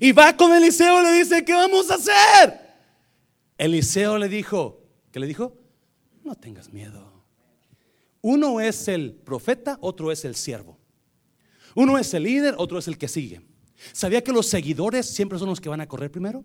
Y 0.00 0.12
va 0.12 0.36
con 0.36 0.52
Eliseo 0.52 1.00
y 1.00 1.04
le 1.04 1.12
dice, 1.12 1.44
¿qué 1.44 1.52
vamos 1.52 1.90
a 1.90 1.94
hacer? 1.96 2.60
Eliseo 3.58 4.18
le 4.18 4.28
dijo, 4.28 4.80
¿qué 5.10 5.20
le 5.20 5.26
dijo? 5.26 5.56
No 6.24 6.34
tengas 6.34 6.72
miedo. 6.72 7.24
Uno 8.20 8.60
es 8.60 8.86
el 8.88 9.12
profeta, 9.12 9.78
otro 9.80 10.12
es 10.12 10.24
el 10.24 10.36
siervo. 10.36 10.78
Uno 11.74 11.98
es 11.98 12.14
el 12.14 12.22
líder, 12.22 12.54
otro 12.58 12.78
es 12.78 12.86
el 12.86 12.96
que 12.96 13.08
sigue. 13.08 13.40
¿Sabía 13.92 14.22
que 14.22 14.32
los 14.32 14.46
seguidores 14.46 15.06
siempre 15.06 15.38
son 15.38 15.48
los 15.48 15.60
que 15.60 15.68
van 15.68 15.80
a 15.80 15.88
correr 15.88 16.10
primero? 16.10 16.44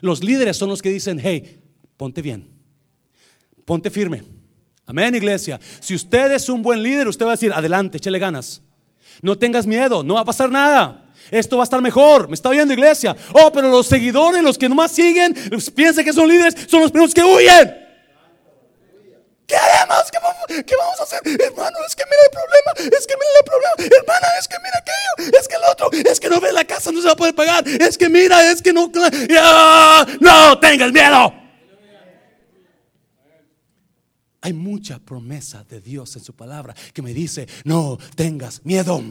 Los 0.00 0.24
líderes 0.24 0.56
son 0.56 0.70
los 0.70 0.80
que 0.80 0.90
dicen, 0.90 1.20
hey, 1.22 1.62
ponte 1.96 2.22
bien, 2.22 2.48
ponte 3.64 3.90
firme. 3.90 4.35
Amén, 4.86 5.14
iglesia. 5.14 5.58
Si 5.80 5.94
usted 5.94 6.30
es 6.32 6.48
un 6.48 6.62
buen 6.62 6.82
líder, 6.82 7.08
usted 7.08 7.26
va 7.26 7.32
a 7.32 7.34
decir, 7.34 7.52
adelante, 7.52 7.98
échale 7.98 8.20
ganas. 8.20 8.62
No 9.20 9.36
tengas 9.36 9.66
miedo, 9.66 10.04
no 10.04 10.14
va 10.14 10.20
a 10.20 10.24
pasar 10.24 10.50
nada. 10.50 11.04
Esto 11.30 11.56
va 11.56 11.64
a 11.64 11.64
estar 11.64 11.82
mejor. 11.82 12.28
Me 12.28 12.34
está 12.34 12.50
viendo, 12.50 12.72
iglesia. 12.72 13.16
Oh, 13.32 13.50
pero 13.52 13.68
los 13.68 13.88
seguidores, 13.88 14.42
los 14.44 14.56
que 14.56 14.68
nomás 14.68 14.92
siguen, 14.92 15.34
piensan 15.74 16.04
que 16.04 16.12
son 16.12 16.28
líderes, 16.28 16.54
son 16.68 16.82
los 16.82 16.92
primeros 16.92 17.12
que 17.12 17.24
huyen. 17.24 17.86
¿Qué 19.46 19.56
haremos? 19.56 20.10
¿Qué 20.48 20.74
vamos, 20.76 21.00
a 21.00 21.02
hacer? 21.02 21.20
Hermano, 21.24 21.78
es 21.86 21.94
que 21.94 22.04
mira 22.04 22.22
el 22.24 22.30
problema, 22.30 22.96
es 22.98 23.06
que 23.06 23.14
mira 23.14 23.30
el 23.38 23.44
problema, 23.44 23.96
hermana, 23.96 24.26
es 24.40 24.48
que 24.48 24.56
mira 24.58 24.78
aquello, 24.78 25.38
es 25.38 25.48
que 25.48 25.54
el 25.54 25.62
otro, 25.70 25.90
es 25.92 26.20
que 26.20 26.28
no 26.28 26.40
ve 26.40 26.52
la 26.52 26.64
casa, 26.64 26.90
no 26.90 27.00
se 27.00 27.06
va 27.06 27.12
a 27.12 27.16
poder 27.16 27.34
pagar, 27.34 27.66
es 27.66 27.96
que 27.96 28.08
mira, 28.08 28.50
es 28.50 28.60
que 28.60 28.72
no, 28.72 28.90
no 30.20 30.58
tengas 30.58 30.92
miedo. 30.92 31.45
Hay 34.46 34.52
mucha 34.52 35.00
promesa 35.00 35.64
de 35.64 35.80
Dios 35.80 36.14
en 36.14 36.22
su 36.22 36.32
palabra 36.32 36.72
que 36.92 37.02
me 37.02 37.12
dice, 37.12 37.48
no 37.64 37.98
tengas 38.14 38.64
miedo. 38.64 39.02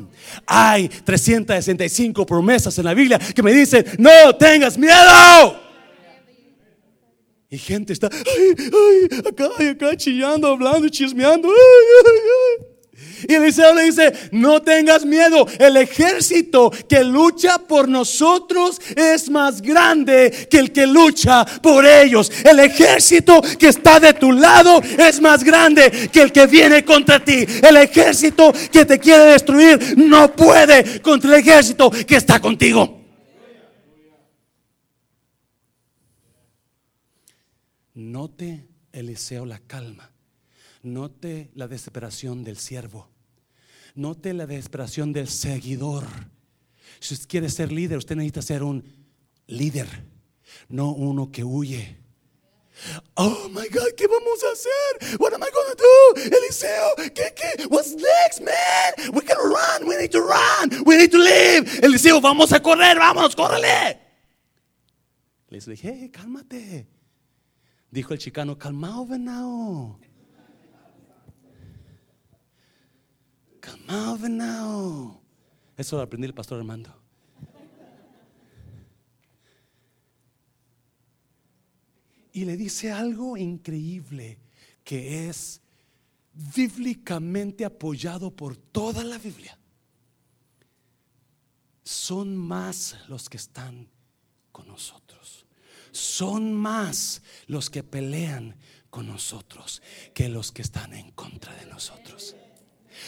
Hay 0.48 0.88
365 0.88 2.26
promesas 2.26 2.78
en 2.78 2.86
la 2.86 2.94
Biblia 2.94 3.20
que 3.20 3.44
me 3.44 3.52
dicen, 3.52 3.86
no 3.98 4.34
tengas 4.38 4.78
miedo. 4.78 5.60
Y 7.50 7.58
gente 7.58 7.92
está 7.92 8.08
ay, 8.14 8.56
ay, 8.58 9.20
acá 9.28 9.50
acá 9.72 9.98
chillando, 9.98 10.48
hablando, 10.48 10.88
chismeando. 10.88 11.50
Y 13.28 13.34
Eliseo 13.34 13.74
le 13.74 13.84
dice, 13.84 14.14
no 14.32 14.62
tengas 14.62 15.06
miedo, 15.06 15.48
el 15.60 15.78
ejército 15.78 16.72
que 16.88 17.04
lucha 17.04 17.58
por 17.58 17.90
nosotros 17.90 18.80
es 18.96 19.30
más 19.30 19.62
grande 19.62 20.48
que 20.50 20.60
el 20.60 20.72
que 20.72 20.88
lucha 20.88 21.46
por 21.62 21.86
ellos. 21.86 22.32
El 22.44 22.60
ejército 22.60 23.42
que 23.60 23.70
está 23.70 24.00
de 24.00 24.14
tu 24.14 24.32
lado 24.32 24.82
es 24.82 25.20
más 25.20 25.44
grande 25.44 26.10
que 26.12 26.22
el 26.22 26.32
que 26.32 26.48
viene 26.48 26.86
contra 26.86 27.24
ti. 27.24 27.46
El 27.62 27.78
ejército 27.78 28.54
que 28.72 28.86
te 28.86 29.00
quiere 29.00 29.24
destruir 29.26 29.98
no 29.98 30.34
puede 30.34 31.02
contra 31.02 31.36
el 31.36 31.42
ejército 31.42 31.90
que 31.90 32.16
está 32.16 32.40
contigo. 32.40 33.02
Note 37.96 38.68
Eliseo 38.92 39.46
la 39.46 39.60
calma. 39.60 40.15
Note 40.86 41.50
la 41.56 41.68
desesperación 41.68 42.44
del 42.44 42.58
siervo. 42.58 43.10
Note 43.96 44.34
la 44.34 44.46
desesperación 44.46 45.14
del 45.14 45.28
seguidor. 45.28 46.06
Si 47.00 47.14
usted 47.14 47.28
quiere 47.28 47.50
ser 47.50 47.72
líder, 47.72 47.98
usted 47.98 48.16
necesita 48.16 48.42
ser 48.42 48.64
un 48.64 48.84
líder, 49.48 49.88
no 50.70 50.92
uno 50.92 51.32
que 51.32 51.44
huye. 51.44 51.98
Oh 53.16 53.48
my 53.50 53.68
God, 53.70 53.94
¿qué 53.96 54.06
vamos 54.06 54.44
a 54.44 54.52
hacer? 54.52 55.20
What 55.20 55.34
am 55.34 55.42
I 55.42 55.46
to 55.46 55.76
do? 55.76 56.38
Eliseo, 56.38 56.96
¿qué, 57.14 57.34
qué? 57.34 57.66
What's 57.68 57.96
next, 57.96 58.42
man? 58.42 59.14
We 59.14 59.22
can 59.22 59.38
run, 59.38 59.88
we 59.88 59.98
need 59.98 60.12
to 60.12 60.20
run, 60.20 60.84
we 60.86 60.98
need 60.98 61.12
to 61.12 61.18
leave. 61.18 61.80
Eliseo, 61.82 62.20
vamos 62.22 62.52
a 62.52 62.62
correr, 62.62 62.98
vamos, 62.98 63.36
córrele. 63.36 64.00
Le 65.50 65.60
dije, 65.60 65.96
hey, 66.00 66.10
cálmate. 66.10 66.88
Dijo 67.90 68.14
el 68.14 68.20
chicano, 68.20 68.58
calmao, 68.58 69.06
venao. 69.08 70.00
Calmao, 73.66 74.18
venao. 74.18 75.22
Eso 75.76 75.98
lo 75.98 76.04
aprendí 76.04 76.28
el 76.28 76.34
pastor 76.34 76.60
Armando. 76.60 76.94
Y 82.32 82.46
le 82.46 82.58
dice 82.58 82.92
algo 82.92 83.38
increíble 83.38 84.38
que 84.84 85.30
es 85.30 85.62
bíblicamente 86.34 87.66
apoyado 87.66 88.30
por 88.30 88.56
toda 88.56 89.04
la 89.04 89.18
Biblia. 89.18 89.58
Son 91.84 92.36
más 92.36 92.98
los 93.08 93.30
que 93.30 93.38
están 93.38 93.90
con 94.52 94.68
nosotros. 94.68 95.46
Son 95.92 96.54
más 96.54 97.24
los 97.48 97.70
que 97.70 97.84
pelean 97.84 98.58
con 98.90 99.08
nosotros 99.08 99.82
que 100.14 100.30
los 100.30 100.52
que 100.52 100.62
están 100.62 100.94
en 100.94 101.12
contra 101.12 101.56
de 101.56 101.66
nosotros. 101.66 102.36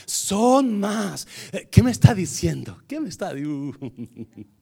Son 0.06 0.80
más. 0.80 1.28
Eh, 1.52 1.68
¿Qué 1.70 1.84
me 1.84 1.92
está 1.92 2.14
diciendo? 2.14 2.82
¿Qué 2.88 3.00
me 3.00 3.10
está 3.10 3.34
diciendo? 3.34 3.78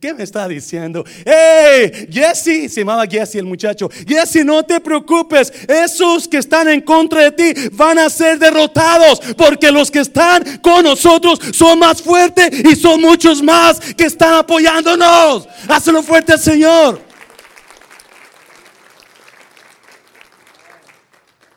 ¿Qué 0.00 0.14
me 0.14 0.22
está 0.22 0.46
diciendo? 0.48 1.04
¡Hey! 1.24 2.08
Jesse, 2.10 2.70
se 2.70 2.80
llamaba 2.80 3.06
Jesse 3.06 3.36
el 3.36 3.44
muchacho. 3.44 3.88
Jesse, 4.06 4.44
no 4.44 4.62
te 4.62 4.80
preocupes. 4.80 5.52
Esos 5.68 6.28
que 6.28 6.38
están 6.38 6.68
en 6.68 6.80
contra 6.82 7.22
de 7.22 7.32
ti 7.32 7.68
van 7.72 7.98
a 7.98 8.10
ser 8.10 8.38
derrotados. 8.38 9.20
Porque 9.36 9.70
los 9.70 9.90
que 9.90 10.00
están 10.00 10.58
con 10.58 10.84
nosotros 10.84 11.38
son 11.52 11.78
más 11.78 12.02
fuertes 12.02 12.50
y 12.64 12.76
son 12.76 13.00
muchos 13.00 13.42
más 13.42 13.80
que 13.80 14.04
están 14.04 14.34
apoyándonos. 14.34 15.48
Hazlo 15.68 16.02
fuerte 16.02 16.32
al 16.32 16.40
Señor. 16.40 17.00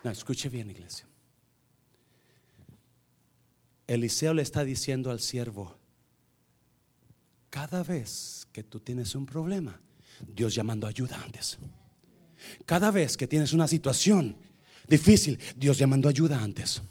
Escuche 0.04 0.50
bien, 0.50 0.70
iglesia. 0.70 1.05
Eliseo 3.88 4.34
le 4.34 4.42
está 4.42 4.64
diciendo 4.64 5.12
al 5.12 5.20
siervo 5.20 5.78
cada 7.56 7.84
vez 7.84 8.50
que 8.52 8.64
tú 8.64 8.82
tienes 8.82 9.16
un 9.16 9.26
problema, 9.26 9.80
Dios 10.28 10.54
llamando 10.54 10.88
ayuda 10.88 11.22
antes. 11.24 11.58
Cada 12.66 12.92
vez 12.92 13.16
que 13.16 13.28
tienes 13.28 13.54
una 13.54 13.66
situación 13.66 14.36
difícil, 14.90 15.40
Dios 15.56 15.78
llamando 15.78 16.10
ayuda 16.10 16.44
antes. 16.44 16.82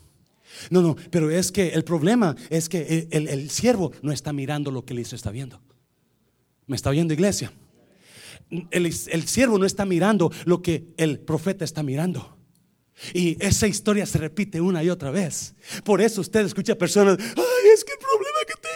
No, 0.71 0.81
no, 0.81 0.97
pero 1.11 1.31
es 1.31 1.53
que 1.53 1.69
el 1.69 1.85
problema 1.85 2.35
es 2.49 2.71
que 2.71 3.09
el, 3.11 3.51
siervo 3.51 3.93
no 4.01 4.11
está 4.11 4.33
mirando 4.33 4.71
lo 4.71 4.87
que 4.87 4.95
Eliseo 4.95 5.17
está 5.17 5.31
viendo. 5.31 5.61
¿Me 6.67 6.77
está 6.77 6.89
oyendo 6.89 7.13
iglesia? 7.13 7.53
El, 8.71 8.87
el 8.87 9.29
siervo 9.29 9.59
no 9.59 9.67
está 9.67 9.85
mirando 9.85 10.33
lo 10.47 10.63
que 10.63 10.95
el 10.97 11.19
profeta 11.19 11.67
está 11.67 11.83
mirando. 11.83 12.34
Y 13.13 13.37
esa 13.45 13.67
historia 13.67 14.07
se 14.07 14.19
repite 14.19 14.61
una 14.61 14.83
y 14.83 14.91
otra 14.91 15.11
vez. 15.11 15.55
Por 15.85 16.01
eso 16.01 16.21
usted 16.21 16.47
escucha 16.47 16.77
personas, 16.77 17.19
ay, 17.21 17.71
es 17.75 17.85
que 17.85 17.94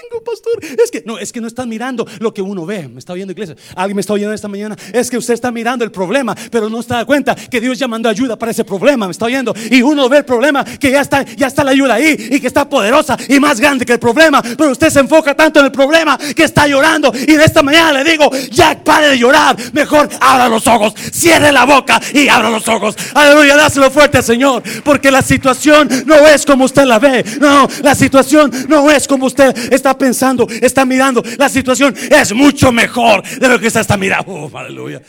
tengo, 0.09 0.23
pastor, 0.23 0.59
es 0.63 0.91
que 0.91 1.03
no, 1.05 1.19
es 1.19 1.33
que 1.33 1.41
no 1.41 1.47
están 1.47 1.69
mirando 1.69 2.07
lo 2.19 2.33
que 2.33 2.43
uno 2.43 2.67
ve. 2.67 2.89
Me 2.89 2.99
está 2.99 3.13
oyendo 3.13 3.33
iglesia. 3.33 3.57
Alguien 3.75 3.97
me 3.97 4.01
está 4.01 4.13
oyendo 4.13 4.33
esta 4.33 4.49
mañana. 4.49 4.77
Es 4.93 5.11
que 5.11 5.17
usted 5.17 5.35
está 5.35 5.51
mirando 5.51 5.85
el 5.85 5.91
problema, 5.91 6.35
pero 6.51 6.69
no 6.69 6.83
se 6.83 6.89
da 6.89 7.05
cuenta 7.05 7.35
que 7.35 7.61
Dios 7.61 7.79
ya 7.79 7.89
mandó 7.89 8.09
ayuda 8.09 8.39
para 8.39 8.51
ese 8.51 8.65
problema. 8.65 9.07
Me 9.07 9.13
está 9.13 9.27
oyendo. 9.27 9.55
Y 9.71 9.83
uno 9.83 10.09
ve 10.09 10.19
el 10.19 10.25
problema 10.25 10.65
que 10.65 10.91
ya 10.91 11.01
está, 11.01 11.23
ya 11.25 11.47
está 11.47 11.65
la 11.65 11.73
ayuda 11.73 11.95
ahí 11.95 12.29
y 12.31 12.41
que 12.41 12.47
está 12.47 12.69
poderosa 12.69 13.17
y 13.29 13.39
más 13.41 13.61
grande 13.61 13.85
que 13.85 13.93
el 13.93 13.99
problema. 13.99 14.43
Pero 14.43 14.71
usted 14.71 14.91
se 14.91 15.01
enfoca 15.01 15.35
tanto 15.35 15.61
en 15.61 15.67
el 15.67 15.73
problema 15.73 16.19
que 16.19 16.45
está 16.45 16.67
llorando. 16.67 17.13
Y 17.15 17.35
de 17.35 17.45
esta 17.45 17.63
mañana 17.63 17.93
le 17.93 18.11
digo, 18.11 18.31
ya 18.51 18.83
pare 18.83 19.09
de 19.09 19.19
llorar. 19.19 19.57
Mejor 19.73 20.09
abra 20.21 20.49
los 20.49 20.67
ojos, 20.67 20.95
cierre 21.13 21.53
la 21.53 21.65
boca 21.65 22.01
y 22.15 22.29
abra 22.29 22.51
los 22.51 22.67
ojos. 22.69 22.97
Aleluya, 23.15 23.57
dáselo 23.57 23.91
fuerte 23.91 24.23
Señor, 24.23 24.63
porque 24.85 25.11
la 25.11 25.23
situación 25.23 25.89
no 26.07 26.27
es 26.27 26.45
como 26.45 26.65
usted 26.65 26.85
la 26.85 26.99
ve. 26.99 27.25
No, 27.41 27.69
la 27.83 27.95
situación 27.95 28.51
no 28.69 28.91
es 28.91 29.07
como 29.07 29.27
usted 29.27 29.73
está 29.73 29.98
pensando, 29.99 30.47
está 30.49 30.85
mirando. 30.85 31.23
La 31.37 31.49
situación 31.49 31.95
es 32.11 32.33
mucho 32.33 32.73
mejor 32.73 33.23
de 33.23 33.49
lo 33.49 33.59
que 33.59 33.67
usted 33.67 33.81
está 33.81 33.97
mirando. 33.97 34.33
Oh, 34.33 34.57
aleluya. 34.57 35.03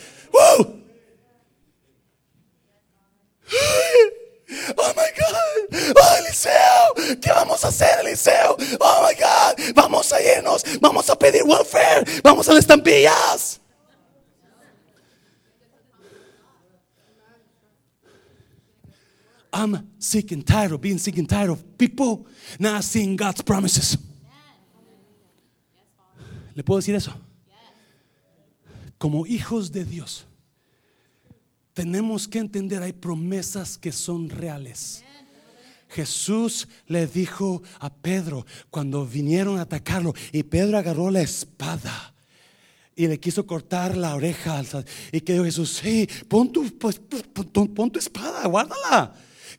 Oh 4.76 4.92
my 4.96 5.10
God, 5.16 5.94
oh 5.96 6.16
Eliseo, 6.18 7.18
¿qué 7.20 7.30
vamos 7.30 7.64
a 7.64 7.68
hacer, 7.68 8.00
Eliseo? 8.00 8.56
Oh 8.80 9.06
my 9.06 9.14
God, 9.14 9.74
vamos 9.74 10.12
a 10.12 10.20
irnos, 10.20 10.64
vamos 10.80 11.08
a 11.08 11.16
pedir 11.16 11.42
welfare, 11.44 12.04
vamos 12.22 12.48
a 12.48 12.52
las 12.52 12.64
estampillas. 12.64 13.60
I'm 19.52 19.88
sick 19.98 20.32
and 20.32 20.46
tired 20.46 20.72
of 20.72 20.80
being 20.80 20.98
sick 20.98 21.18
and 21.18 21.28
tired 21.28 21.50
of 21.50 21.62
people 21.76 22.26
not 22.58 22.84
seeing 22.84 23.16
God's 23.16 23.42
promises. 23.42 23.96
¿Le 26.54 26.64
puedo 26.64 26.78
decir 26.78 26.94
eso? 26.94 27.14
Como 28.98 29.26
hijos 29.26 29.72
de 29.72 29.84
Dios, 29.84 30.26
tenemos 31.72 32.28
que 32.28 32.38
entender, 32.38 32.82
hay 32.82 32.92
promesas 32.92 33.78
que 33.78 33.92
son 33.92 34.28
reales. 34.28 35.04
Jesús 35.88 36.68
le 36.86 37.06
dijo 37.06 37.62
a 37.78 37.92
Pedro 37.92 38.46
cuando 38.70 39.06
vinieron 39.06 39.58
a 39.58 39.62
atacarlo 39.62 40.14
y 40.32 40.44
Pedro 40.44 40.78
agarró 40.78 41.10
la 41.10 41.20
espada 41.20 42.14
y 42.94 43.06
le 43.06 43.18
quiso 43.18 43.46
cortar 43.46 43.96
la 43.96 44.14
oreja 44.14 44.62
y 45.10 45.20
que 45.22 45.32
dijo 45.32 45.44
Jesús, 45.44 45.80
sí, 45.82 46.08
pon 46.28 46.52
tu, 46.52 46.78
pues, 46.78 47.00
pon, 47.00 47.90
tu 47.90 47.98
espada, 47.98 48.46
guárdala. 48.46 49.14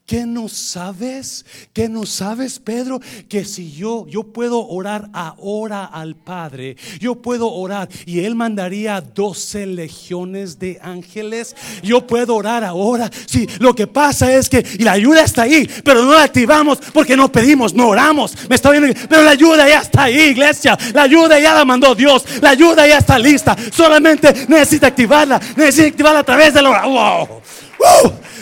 ¿Qué 0.06 0.26
no 0.26 0.50
sabes? 0.50 1.46
¿Qué 1.72 1.88
no 1.88 2.06
sabes, 2.06 2.60
Pedro? 2.60 3.00
Que 3.30 3.46
si 3.46 3.72
yo, 3.72 4.06
yo 4.08 4.24
puedo 4.24 4.68
orar 4.68 5.10
ahora 5.14 5.86
al 5.86 6.16
Padre, 6.18 6.76
yo 7.00 7.16
puedo 7.16 7.50
orar 7.50 7.88
y 8.06 8.20
Él 8.20 8.36
mandaría 8.36 9.00
12 9.00 9.68
legiones 9.68 10.60
de 10.60 10.80
ángeles. 10.82 11.56
Yo 11.82 12.06
puedo 12.06 12.36
orar 12.36 12.66
ahora. 12.66 13.10
Sí, 13.26 13.48
lo 13.60 13.74
que 13.74 13.88
pasa 13.88 14.34
es 14.34 14.50
que 14.50 14.66
y 14.78 14.84
la 14.84 14.94
ayuda 14.94 15.24
está 15.24 15.44
ahí, 15.44 15.70
pero 15.84 16.04
no 16.04 16.12
la 16.12 16.24
activamos 16.24 16.80
porque 16.94 17.16
no 17.16 17.32
pedimos, 17.32 17.74
no 17.74 17.88
oramos. 17.88 18.36
Me 18.50 18.56
está 18.56 18.70
viendo, 18.72 18.90
pero 19.08 19.24
la 19.24 19.32
ayuda 19.32 19.68
ya 19.70 19.80
está 19.80 20.04
ahí, 20.04 20.20
iglesia. 20.32 20.78
La 20.94 21.04
ayuda 21.04 21.40
ya 21.40 21.54
la 21.54 21.64
mandó 21.64 21.96
Dios. 21.96 22.26
La 22.42 22.50
ayuda 22.50 22.86
ya 22.86 22.98
está 22.98 23.18
lista. 23.18 23.56
Solamente 23.72 24.46
necesita 24.50 24.88
activarla. 24.88 25.40
Necesita 25.56 25.88
activarla 25.88 26.20
a 26.20 26.24
través 26.24 26.54
de 26.54 26.62
la 26.62 26.70
oración. 26.70 27.42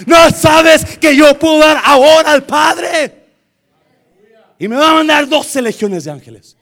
No 0.05 0.29
sabes 0.31 0.97
que 0.97 1.15
yo 1.15 1.37
puedo 1.37 1.59
dar 1.59 1.81
ahora 1.83 2.31
al 2.31 2.45
Padre. 2.45 3.27
Y 4.57 4.67
me 4.67 4.75
va 4.75 4.91
a 4.91 4.93
mandar 4.95 5.27
12 5.27 5.61
legiones 5.61 6.03
de 6.03 6.11
ángeles. 6.11 6.57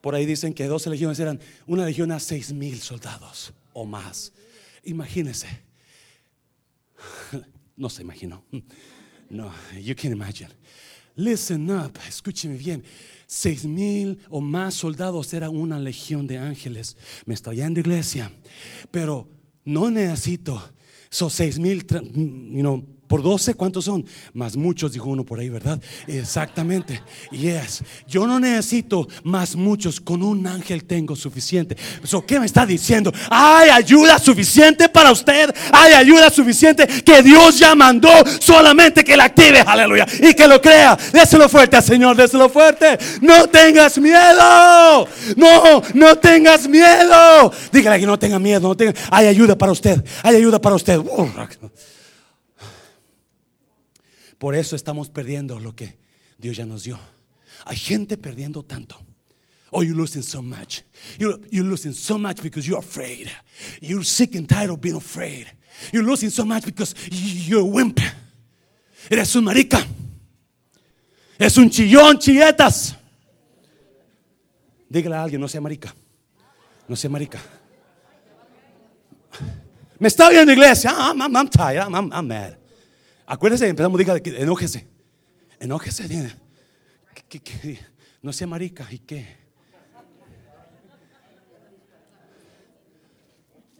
Por 0.00 0.14
ahí 0.14 0.26
dicen 0.26 0.54
que 0.54 0.66
12 0.66 0.90
legiones 0.90 1.18
eran 1.20 1.40
una 1.66 1.84
legión 1.84 2.10
a 2.12 2.20
6 2.20 2.52
mil 2.52 2.80
soldados 2.80 3.52
o 3.72 3.84
más. 3.84 4.32
Imagínese. 4.84 5.48
No 7.76 7.88
se 7.88 8.02
imaginó. 8.02 8.44
No, 9.30 9.52
you 9.80 9.94
can't 9.94 10.12
imagine. 10.12 10.50
Listen 11.16 11.70
up, 11.70 11.98
escúcheme 12.06 12.56
bien. 12.56 12.82
Seis 13.26 13.64
mil 13.64 14.18
o 14.28 14.40
más 14.40 14.74
soldados 14.74 15.32
era 15.32 15.50
una 15.50 15.78
legión 15.78 16.26
de 16.26 16.36
ángeles. 16.36 16.96
Me 17.26 17.34
estoy 17.34 17.56
yendo 17.56 17.80
iglesia. 17.80 18.32
Pero 18.90 19.28
no 19.64 19.90
necesito 19.90 20.62
son 21.10 21.28
seis 21.28 21.58
mil, 21.58 21.82
you 22.14 22.62
know, 22.62 22.84
Por 23.10 23.24
12, 23.24 23.54
¿cuántos 23.54 23.86
son? 23.86 24.06
Más 24.34 24.56
muchos, 24.56 24.92
dijo 24.92 25.08
uno 25.08 25.24
por 25.24 25.40
ahí, 25.40 25.48
¿verdad? 25.48 25.80
Exactamente. 26.06 27.02
Yes. 27.32 27.82
Yo 28.06 28.24
no 28.24 28.38
necesito 28.38 29.08
más 29.24 29.56
muchos. 29.56 30.00
Con 30.00 30.22
un 30.22 30.46
ángel 30.46 30.84
tengo 30.84 31.16
suficiente. 31.16 31.76
So, 32.04 32.24
¿Qué 32.24 32.38
me 32.38 32.46
está 32.46 32.64
diciendo? 32.64 33.12
Hay 33.28 33.68
ayuda 33.68 34.16
suficiente 34.20 34.88
para 34.88 35.10
usted. 35.10 35.52
Hay 35.72 35.94
ayuda 35.94 36.30
suficiente 36.30 36.86
que 36.86 37.20
Dios 37.20 37.58
ya 37.58 37.74
mandó. 37.74 38.10
Solamente 38.38 39.02
que 39.02 39.16
la 39.16 39.24
active. 39.24 39.64
Aleluya. 39.66 40.06
Y 40.20 40.32
que 40.32 40.46
lo 40.46 40.62
crea. 40.62 40.96
Déselo 41.12 41.48
fuerte 41.48 41.78
al 41.78 41.82
Señor. 41.82 42.16
Déselo 42.16 42.48
fuerte. 42.48 42.96
No 43.22 43.48
tengas 43.48 43.98
miedo. 43.98 45.08
No, 45.34 45.82
no 45.94 46.16
tengas 46.16 46.68
miedo. 46.68 47.52
Dígale 47.72 47.98
que 47.98 48.06
no 48.06 48.20
tenga 48.20 48.38
miedo. 48.38 48.68
No 48.68 48.76
tenga. 48.76 48.94
Hay 49.10 49.26
ayuda 49.26 49.58
para 49.58 49.72
usted. 49.72 50.00
Hay 50.22 50.36
ayuda 50.36 50.60
para 50.60 50.76
usted. 50.76 51.00
Por 54.40 54.54
eso 54.54 54.74
estamos 54.74 55.10
perdiendo 55.10 55.60
lo 55.60 55.76
que 55.76 55.98
Dios 56.38 56.56
ya 56.56 56.64
nos 56.64 56.84
dio. 56.84 56.98
Hay 57.66 57.76
gente 57.76 58.16
perdiendo 58.16 58.62
tanto. 58.62 58.96
Oh, 59.70 59.82
you're 59.82 59.94
losing 59.94 60.22
so 60.22 60.40
much. 60.40 60.82
You're, 61.18 61.38
losing 61.52 61.92
so 61.92 62.16
much 62.16 62.42
because 62.42 62.66
you're 62.66 62.78
afraid. 62.78 63.30
You're 63.82 64.02
sick 64.02 64.34
and 64.34 64.48
tired 64.48 64.70
of 64.70 64.80
being 64.80 64.96
afraid. 64.96 65.46
You're 65.92 66.04
losing 66.04 66.30
so 66.30 66.46
much 66.46 66.64
because 66.64 66.94
you're 67.10 67.60
a 67.60 67.64
wimp. 67.64 68.00
Eres 69.10 69.36
un 69.36 69.44
marica. 69.44 69.86
Es 71.38 71.58
un 71.58 71.68
chillón, 71.68 72.18
chilletas. 72.18 72.96
Dígale 74.88 75.16
a 75.16 75.22
alguien, 75.22 75.38
no 75.38 75.48
sea 75.48 75.60
marica. 75.60 75.94
No 76.88 76.96
sea 76.96 77.10
marica. 77.10 77.38
Me 79.98 80.08
está 80.08 80.30
viendo 80.30 80.50
iglesia. 80.50 80.92
I'm, 80.96 81.20
I'm, 81.36 81.48
tired. 81.50 81.94
I'm 81.94 82.26
mad. 82.26 82.59
Acuérdese, 83.30 83.68
empezamos, 83.68 83.96
diga, 83.96 84.16
enójese. 84.24 84.88
Enójese. 85.60 86.34
no 88.22 88.32
sea 88.32 88.48
marica. 88.48 88.88
¿Y 88.90 88.98
qué? 88.98 89.36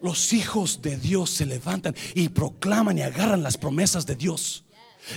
Los 0.01 0.31
hijos 0.31 0.81
de 0.81 0.95
Dios 0.95 1.31
se 1.31 1.45
levantan 1.45 1.93
y 2.15 2.29
proclaman 2.29 2.97
y 2.97 3.01
agarran 3.01 3.43
las 3.43 3.57
promesas 3.57 4.05
de 4.05 4.15
Dios. 4.15 4.63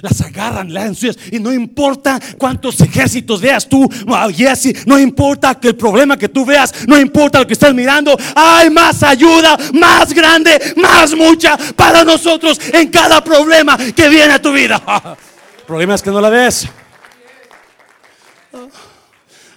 Las 0.03 0.20
agarran, 0.20 0.73
las. 0.73 1.03
Y 1.31 1.38
no 1.38 1.53
importa 1.53 2.20
cuántos 2.38 2.81
ejércitos 2.81 3.40
veas 3.40 3.68
tú, 3.68 3.88
Jesse, 4.35 4.87
no 4.87 4.99
importa 4.99 5.59
que 5.59 5.68
el 5.68 5.77
problema 5.77 6.16
que 6.16 6.29
tú 6.29 6.44
veas, 6.44 6.87
no 6.87 6.99
importa 6.99 7.40
lo 7.40 7.47
que 7.47 7.55
estés 7.55 7.75
mirando, 7.75 8.16
hay 8.35 8.70
más 8.70 9.03
ayuda, 9.03 9.57
más 9.73 10.12
grande, 10.12 10.75
más 10.77 11.14
mucha 11.14 11.57
para 11.77 12.05
nosotros 12.05 12.61
en 12.73 12.90
cada 12.90 13.23
problema 13.23 13.77
que 13.77 14.09
viene 14.09 14.35
a 14.35 14.42
tu 14.42 14.53
vida. 14.53 14.83
El 15.59 15.66
problema 15.66 15.94
es 15.94 16.03
que 16.03 16.11
no 16.11 16.20
la 16.20 16.29
ves. 16.29 16.68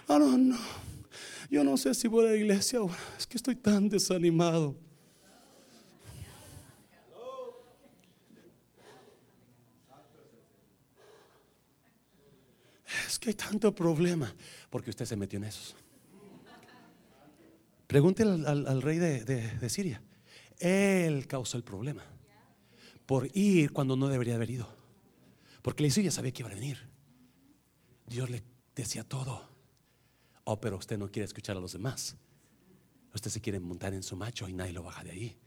Oh, 0.07 0.17
no, 0.17 0.37
no. 0.37 0.57
Yo 1.49 1.63
no 1.65 1.75
sé 1.75 1.93
si 1.93 2.07
voy 2.07 2.25
a 2.25 2.29
la 2.29 2.35
iglesia 2.35 2.79
ahora. 2.79 2.95
Es 3.17 3.27
que 3.27 3.35
estoy 3.35 3.55
tan 3.55 3.89
desanimado. 3.89 4.75
Es 13.17 13.19
que 13.19 13.29
hay 13.29 13.33
tanto 13.33 13.73
problema 13.73 14.31
porque 14.69 14.91
usted 14.91 15.05
se 15.05 15.15
metió 15.15 15.37
en 15.37 15.45
esos. 15.45 15.75
Pregúntele 17.87 18.45
al, 18.45 18.79
rey 18.83 18.99
de, 18.99 19.69
Siria. 19.71 20.03
Él 20.59 21.25
causó 21.25 21.57
el 21.57 21.63
problema 21.63 22.03
por 23.07 23.27
ir 23.35 23.73
cuando 23.73 23.95
no 23.95 24.07
debería 24.07 24.35
haber 24.35 24.51
ido. 24.51 24.71
Porque 25.63 25.81
la 25.81 25.89
Siria 25.89 26.11
sabía 26.11 26.31
que 26.31 26.43
iba 26.43 26.51
a 26.51 26.53
venir. 26.53 26.77
Dios 28.05 28.29
le 28.29 28.43
decía 28.75 29.03
todo. 29.03 29.49
Oh, 30.43 30.61
pero 30.61 30.77
usted 30.77 30.99
no 30.99 31.09
quiere 31.09 31.25
escuchar 31.25 31.57
a 31.57 31.59
los 31.59 31.73
demás. 31.73 32.15
Usted 33.15 33.31
se 33.31 33.41
quiere 33.41 33.59
montar 33.59 33.95
en 33.95 34.03
su 34.03 34.15
macho 34.15 34.47
y 34.47 34.53
nadie 34.53 34.73
lo 34.73 34.83
baja 34.83 35.03
de 35.03 35.09
ahí. 35.09 35.37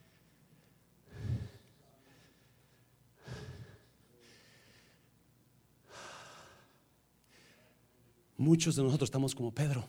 Muchos 8.41 8.75
de 8.75 8.83
nosotros 8.83 9.09
estamos 9.09 9.35
como 9.35 9.53
Pedro. 9.53 9.87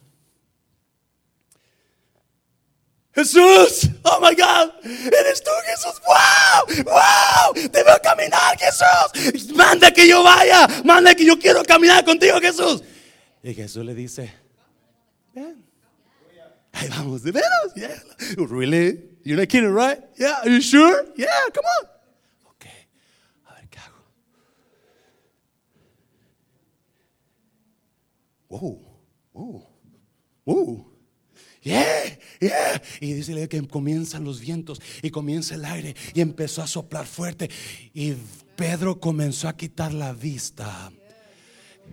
Jesús, 3.16 3.90
oh 4.04 4.20
my 4.20 4.36
God, 4.36 4.74
eres 4.84 5.42
tú 5.42 5.52
Jesús, 5.66 6.02
wow, 6.06 6.84
wow, 6.84 7.54
te 7.54 7.82
veo 7.82 7.98
caminar 8.04 8.58
Jesús, 8.60 9.56
manda 9.56 9.90
que 9.92 10.06
yo 10.06 10.22
vaya, 10.22 10.68
manda 10.84 11.16
que 11.16 11.24
yo 11.26 11.40
quiero 11.40 11.64
caminar 11.64 12.04
contigo 12.04 12.42
Jesús. 12.42 12.84
Y 13.42 13.54
Jesús 13.54 13.86
le 13.86 13.96
dice, 13.96 14.34
ahí 16.74 16.90
vamos, 16.90 17.24
de 17.24 17.32
veras, 17.32 17.74
yeah, 17.74 18.02
really, 18.36 19.18
you're 19.24 19.40
not 19.40 19.48
kidding, 19.48 19.74
right? 19.74 19.98
Yeah, 20.18 20.42
are 20.42 20.50
you 20.50 20.60
sure? 20.62 21.06
Yeah, 21.16 21.30
come 21.54 21.64
on. 21.80 21.91
Yeah, 31.64 32.20
yeah. 32.40 32.82
Y 33.00 33.14
dice 33.14 33.48
que 33.48 33.68
comienzan 33.68 34.24
los 34.24 34.40
vientos 34.40 34.82
y 35.04 35.12
comienza 35.12 35.56
el 35.56 35.66
aire 35.66 35.96
y 36.14 36.22
empezó 36.22 36.64
a 36.64 36.68
soplar 36.68 37.06
fuerte. 37.06 37.50
Y 37.94 38.14
Pedro 38.56 39.00
comenzó 39.00 39.48
a 39.48 39.56
quitar 39.56 39.94
la 39.94 40.14
vista. 40.14 40.92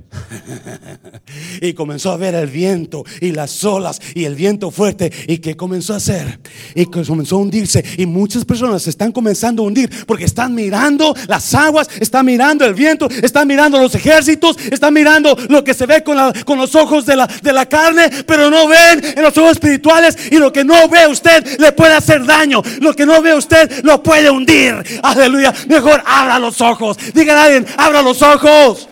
y 1.61 1.73
comenzó 1.75 2.13
a 2.13 2.17
ver 2.17 2.35
el 2.35 2.49
viento 2.49 3.05
y 3.21 3.33
las 3.33 3.65
olas 3.65 4.01
y 4.15 4.25
el 4.25 4.35
viento 4.35 4.71
fuerte. 4.71 5.13
¿Y 5.27 5.39
qué 5.39 5.57
comenzó 5.57 5.95
a 5.95 5.97
hacer? 5.97 6.41
Y 6.75 6.87
comenzó 6.87 7.37
a 7.37 7.39
hundirse. 7.39 7.85
Y 7.97 8.07
muchas 8.07 8.45
personas 8.45 8.87
están 8.87 9.13
comenzando 9.13 9.63
a 9.63 9.67
hundir 9.67 9.91
porque 10.07 10.25
están 10.25 10.55
mirando 10.55 11.15
las 11.27 11.55
aguas, 11.55 11.89
están 12.01 12.27
mirando 12.27 12.65
el 12.65 12.75
viento, 12.75 13.09
están 13.23 13.49
mirando 13.49 13.79
los 13.81 13.95
ejércitos, 13.95 14.57
están 14.71 14.95
mirando 14.95 15.37
lo 15.49 15.65
que 15.65 15.75
se 15.75 15.87
ve 15.87 16.03
con, 16.03 16.17
los 16.59 16.75
ojos 16.75 17.07
de 17.07 17.17
la, 17.17 17.27
de 17.27 17.53
la 17.53 17.67
carne, 17.67 18.11
pero 18.27 18.51
no 18.51 18.69
ven 18.69 19.03
en 19.17 19.23
los 19.23 19.37
ojos 19.39 19.53
espirituales. 19.53 20.17
Y 20.31 20.37
lo 20.39 20.53
que 20.53 20.65
no 20.65 20.89
ve 20.89 21.07
usted 21.07 21.59
le 21.59 21.73
puede 21.73 21.95
hacer 21.95 22.25
daño. 22.25 22.63
Lo 22.81 22.95
que 22.95 23.07
no 23.07 23.21
ve 23.23 23.35
usted 23.35 23.85
lo 23.85 24.03
puede 24.03 24.31
hundir. 24.31 24.75
Aleluya. 25.03 25.55
Mejor 25.69 26.03
abra 26.05 26.39
los 26.39 26.61
ojos. 26.61 26.97
Diga 27.15 27.41
a 27.41 27.45
alguien, 27.45 27.67
abra 27.77 28.03
los 28.03 28.21
ojos. 28.23 28.89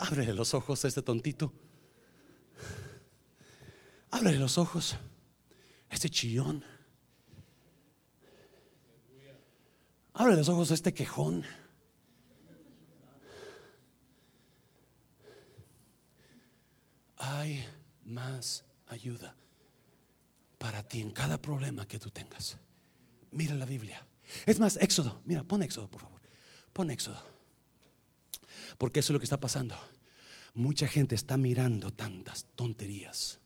Ábrele 0.00 0.32
los 0.32 0.54
ojos 0.54 0.82
a 0.84 0.88
este 0.88 1.02
tontito. 1.02 1.52
Ábrele 4.10 4.38
los 4.38 4.56
ojos 4.56 4.96
a 5.90 5.94
este 5.94 6.08
chillón. 6.08 6.64
Ábrele 10.14 10.38
los 10.38 10.48
ojos 10.48 10.70
a 10.70 10.74
este 10.74 10.94
quejón. 10.94 11.44
Hay 17.18 17.62
más 18.04 18.64
ayuda 18.86 19.36
para 20.56 20.82
ti 20.82 21.02
en 21.02 21.10
cada 21.10 21.40
problema 21.42 21.86
que 21.86 21.98
tú 21.98 22.10
tengas. 22.10 22.56
Mira 23.32 23.54
la 23.54 23.66
Biblia. 23.66 24.06
Es 24.46 24.58
más, 24.58 24.78
Éxodo. 24.78 25.20
Mira, 25.26 25.44
pon 25.44 25.62
Éxodo, 25.62 25.90
por 25.90 26.00
favor. 26.00 26.22
Pon 26.72 26.90
Éxodo. 26.90 27.39
Porque 28.80 29.00
eso 29.00 29.12
es 29.12 29.12
lo 29.12 29.20
que 29.20 29.24
está 29.24 29.38
pasando. 29.38 29.76
Mucha 30.54 30.88
gente 30.88 31.14
está 31.14 31.36
mirando 31.36 31.92
tantas 31.92 32.46
tonterías. 32.56 33.38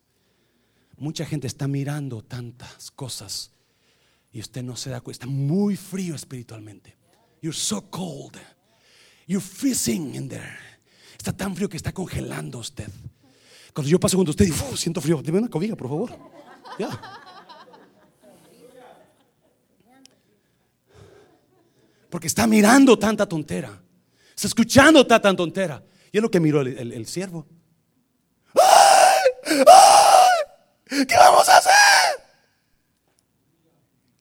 Mucha 0.96 1.26
gente 1.26 1.48
está 1.48 1.66
mirando 1.66 2.22
tantas 2.22 2.92
cosas 2.92 3.50
y 4.30 4.38
usted 4.38 4.62
no 4.62 4.76
se 4.76 4.90
da 4.90 5.00
cuenta. 5.00 5.24
Está 5.24 5.26
muy 5.26 5.74
frío 5.74 6.14
espiritualmente. 6.14 6.96
You're 7.42 7.58
so 7.58 7.90
cold. 7.90 8.36
You're 9.26 9.44
freezing 9.44 10.14
in 10.14 10.28
there. 10.28 10.56
Está 11.18 11.32
tan 11.36 11.56
frío 11.56 11.68
que 11.68 11.78
está 11.78 11.90
congelando 11.90 12.60
usted. 12.60 12.88
Cuando 13.74 13.90
yo 13.90 13.98
paso 13.98 14.16
con 14.16 14.28
usted 14.28 14.46
y 14.46 14.52
siento 14.76 15.00
frío, 15.00 15.20
dime 15.20 15.38
una 15.38 15.48
cobija, 15.50 15.74
por 15.74 15.88
favor. 15.88 16.16
Porque 22.08 22.28
está 22.28 22.46
mirando 22.46 22.96
tanta 22.96 23.26
tontera. 23.28 23.83
Está 24.34 24.48
escuchando 24.48 25.06
tanta 25.06 25.34
tontera. 25.34 25.82
Y 26.12 26.18
es 26.18 26.22
lo 26.22 26.30
que 26.30 26.40
miró 26.40 26.60
el, 26.60 27.06
siervo. 27.06 27.46
¿Qué 30.86 31.16
vamos 31.16 31.48
a 31.48 31.58
hacer? 31.58 31.72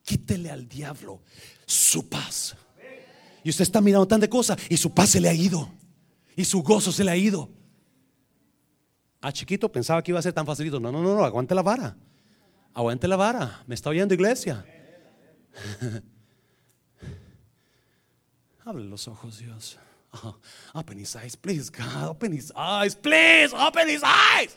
Quítele 0.04 0.50
al 0.50 0.68
diablo 0.68 1.22
su 1.66 2.08
paz. 2.10 2.56
Y 3.44 3.50
usted 3.50 3.64
está 3.64 3.82
mirando 3.82 4.08
tanta 4.08 4.28
cosa 4.28 4.56
y 4.70 4.78
su 4.78 4.94
paz 4.94 5.10
se 5.10 5.20
le 5.20 5.30
ha 5.30 5.34
ido. 5.34 5.70
Y 6.36 6.46
su 6.46 6.64
gozo 6.64 6.92
se 6.92 7.04
le 7.04 7.12
ha 7.12 7.16
ido. 7.16 7.50
Ah, 9.22 9.32
chiquito, 9.32 9.72
pensaba 9.72 10.02
que 10.02 10.12
iba 10.12 10.20
a 10.20 10.24
ser 10.24 10.34
tan 10.34 10.46
facilito. 10.46 10.80
No, 10.80 10.92
no, 10.92 11.02
no, 11.02 11.16
no, 11.16 11.24
aguante 11.24 11.56
la 11.56 11.62
vara. 11.62 11.96
Aguante 12.74 13.08
la 13.08 13.16
vara. 13.16 13.64
Me 13.68 13.76
está 13.76 13.90
oyendo 13.90 14.14
iglesia. 14.14 14.66
Abre 18.66 18.84
los 18.84 19.08
ojos, 19.08 19.38
Dios. 19.38 19.78
Open 20.74 21.00
his 21.00 21.16
eyes, 21.16 21.36
please, 21.36 21.70
God. 21.70 22.10
Open 22.10 22.34
his 22.34 22.52
eyes, 22.56 22.96
please. 22.96 23.54
Open 23.54 23.90
his 23.90 24.04
eyes. 24.04 24.56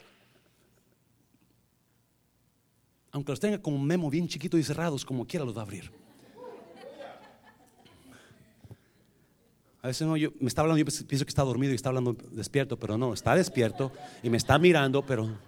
Aunque 3.13 3.33
los 3.33 3.41
tenga 3.41 3.59
como 3.63 3.79
memo 3.79 4.11
bien 4.11 4.29
chiquito 4.29 4.59
y 4.59 4.63
cerrados, 4.63 5.05
como 5.05 5.27
quiera 5.27 5.45
los 5.45 5.57
va 5.57 5.61
a 5.61 5.65
abrir. 5.65 5.91
A 9.81 9.87
veces 9.87 10.07
no, 10.07 10.17
yo, 10.17 10.31
me 10.41 10.49
está 10.49 10.63
hablando, 10.63 10.79
yo 10.79 11.07
pienso 11.07 11.25
que 11.25 11.31
está 11.31 11.43
dormido 11.43 11.73
y 11.73 11.77
está 11.77 11.91
hablando 11.91 12.13
despierto, 12.33 12.77
pero 12.77 12.99
no, 12.99 13.15
está 13.15 13.37
despierto 13.37 13.93
y 14.23 14.31
me 14.31 14.37
está 14.37 14.59
mirando, 14.59 15.07
pero. 15.07 15.39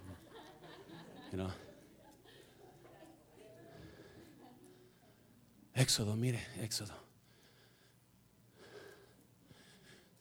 Éxodo, 5.73 6.15
mire, 6.15 6.39
Éxodo. 6.61 7.08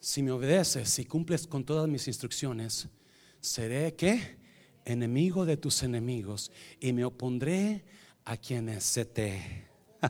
Si 0.08 0.22
me 0.22 0.30
obedeces, 0.30 0.88
si 0.88 1.04
cumples 1.04 1.46
con 1.46 1.64
todas 1.64 1.86
mis 1.86 2.08
instrucciones, 2.08 2.88
seré 3.42 3.94
que 3.94 4.38
enemigo 4.86 5.44
de 5.44 5.58
tus 5.58 5.82
enemigos 5.82 6.50
y 6.80 6.94
me 6.94 7.04
opondré 7.04 7.84
a 8.24 8.38
quienes 8.38 8.84
se 8.84 9.04
te. 9.04 9.68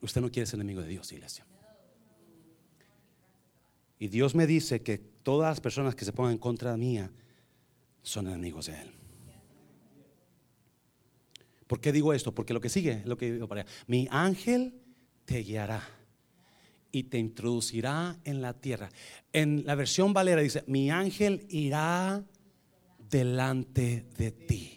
Usted 0.00 0.22
no 0.22 0.30
quiere 0.30 0.46
ser 0.46 0.58
enemigo 0.58 0.80
de 0.80 0.88
Dios, 0.88 1.12
iglesia. 1.12 1.44
Y 3.98 4.08
Dios 4.08 4.34
me 4.34 4.46
dice 4.46 4.80
que 4.80 4.96
todas 4.96 5.50
las 5.50 5.60
personas 5.60 5.94
que 5.94 6.06
se 6.06 6.14
pongan 6.14 6.32
en 6.32 6.38
contra 6.38 6.74
mía 6.78 7.12
son 8.00 8.26
enemigos 8.28 8.68
de 8.68 8.80
Él. 8.80 8.90
¿Por 11.66 11.78
qué 11.78 11.92
digo 11.92 12.14
esto? 12.14 12.34
Porque 12.34 12.54
lo 12.54 12.60
que 12.62 12.70
sigue, 12.70 13.02
lo 13.04 13.18
que 13.18 13.32
digo 13.32 13.46
para 13.46 13.60
allá. 13.60 13.70
Mi 13.86 14.08
ángel 14.10 14.80
te 15.26 15.40
guiará 15.40 15.95
y 16.96 17.04
te 17.04 17.18
introducirá 17.18 18.16
en 18.24 18.40
la 18.40 18.54
tierra. 18.54 18.88
En 19.30 19.66
la 19.66 19.74
versión 19.74 20.14
Valera 20.14 20.40
dice, 20.40 20.64
mi 20.66 20.90
ángel 20.90 21.46
irá 21.50 22.24
delante 23.10 24.06
de 24.16 24.30
ti. 24.30 24.75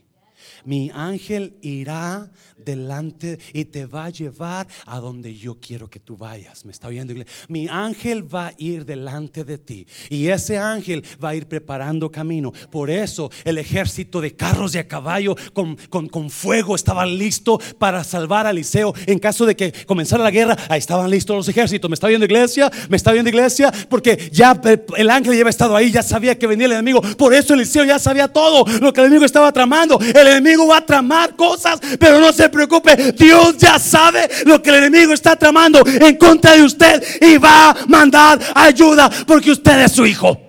Mi 0.66 0.92
ángel 0.94 1.54
irá 1.62 2.30
delante 2.58 3.40
y 3.54 3.66
te 3.66 3.86
va 3.86 4.06
a 4.06 4.10
llevar 4.10 4.68
a 4.86 5.00
donde 5.00 5.36
yo 5.36 5.58
quiero 5.60 5.90
que 5.90 6.00
tú 6.00 6.18
vayas. 6.18 6.66
¿Me 6.66 6.72
está 6.72 6.88
oyendo? 6.88 7.14
Mi 7.48 7.68
ángel 7.68 8.34
va 8.34 8.48
a 8.48 8.54
ir 8.58 8.86
delante 8.86 9.44
de 9.44 9.58
ti 9.58 9.88
y 10.10 10.28
ese 10.28 10.58
ángel 10.58 11.04
va 11.24 11.30
a 11.30 11.36
ir 11.36 11.48
preparando 11.48 12.12
camino. 12.12 12.52
Por 12.70 12.90
eso 12.90 13.32
el 13.44 13.58
ejército 13.58 14.22
de 14.22 14.36
carros 14.36 14.74
de 14.74 14.80
a 14.80 14.88
caballo 14.88 15.36
con, 15.54 15.76
con, 15.88 16.30
fuego 16.30 16.76
estaba 16.76 17.06
listo 17.06 17.60
para 17.78 18.04
salvar 18.04 18.46
a 18.46 18.52
Eliseo. 18.52 18.94
En 19.06 19.20
caso 19.20 19.46
de 19.46 19.56
que 19.56 19.74
comenzara 19.86 20.24
la 20.24 20.32
guerra, 20.32 20.56
ahí 20.70 20.80
estaban 20.80 21.10
listos 21.10 21.36
los 21.36 21.48
ejércitos. 21.48 21.90
¿Me 21.90 21.96
está 21.96 22.08
viendo, 22.08 22.26
iglesia? 22.26 22.72
¿Me 22.90 22.98
está 22.98 23.12
viendo, 23.12 23.30
iglesia? 23.30 23.72
Porque 23.90 24.30
ya 24.32 24.60
el 24.98 25.10
ángel 25.10 25.34
ya 25.34 25.42
había 25.42 25.50
estado 25.50 25.76
ahí, 25.76 25.92
ya 25.92 26.04
sabía 26.04 26.38
que 26.38 26.48
venía 26.48 26.68
el 26.68 26.74
enemigo. 26.74 27.02
Por 27.18 27.34
eso 27.34 27.54
Eliseo 27.54 27.84
ya 27.84 28.00
sabía 28.00 28.28
todo 28.28 28.66
lo 28.80 28.94
que 28.94 29.02
el 29.02 29.08
enemigo 29.08 29.26
estaba 29.26 29.52
tramando. 29.52 30.00
El 30.00 30.28
enemigo 30.28 30.49
va 30.58 30.78
a 30.78 30.86
tramar 30.86 31.36
cosas, 31.36 31.80
pero 32.00 32.20
no 32.20 32.32
se 32.32 32.50
preocupe. 32.50 33.14
Dios 33.14 33.58
ya 33.58 33.80
sabe 33.80 34.30
lo 34.46 34.62
que 34.62 34.70
el 34.70 34.76
enemigo 34.78 35.14
está 35.14 35.36
tramando 35.36 35.84
en 35.86 36.18
contra 36.18 36.56
de 36.56 36.64
usted 36.64 37.04
y 37.22 37.38
va 37.38 37.72
a 37.72 37.86
mandar 37.88 38.40
ayuda 38.56 39.10
porque 39.26 39.52
usted 39.52 39.84
es 39.84 39.92
su 39.92 40.06
hijo. 40.06 40.40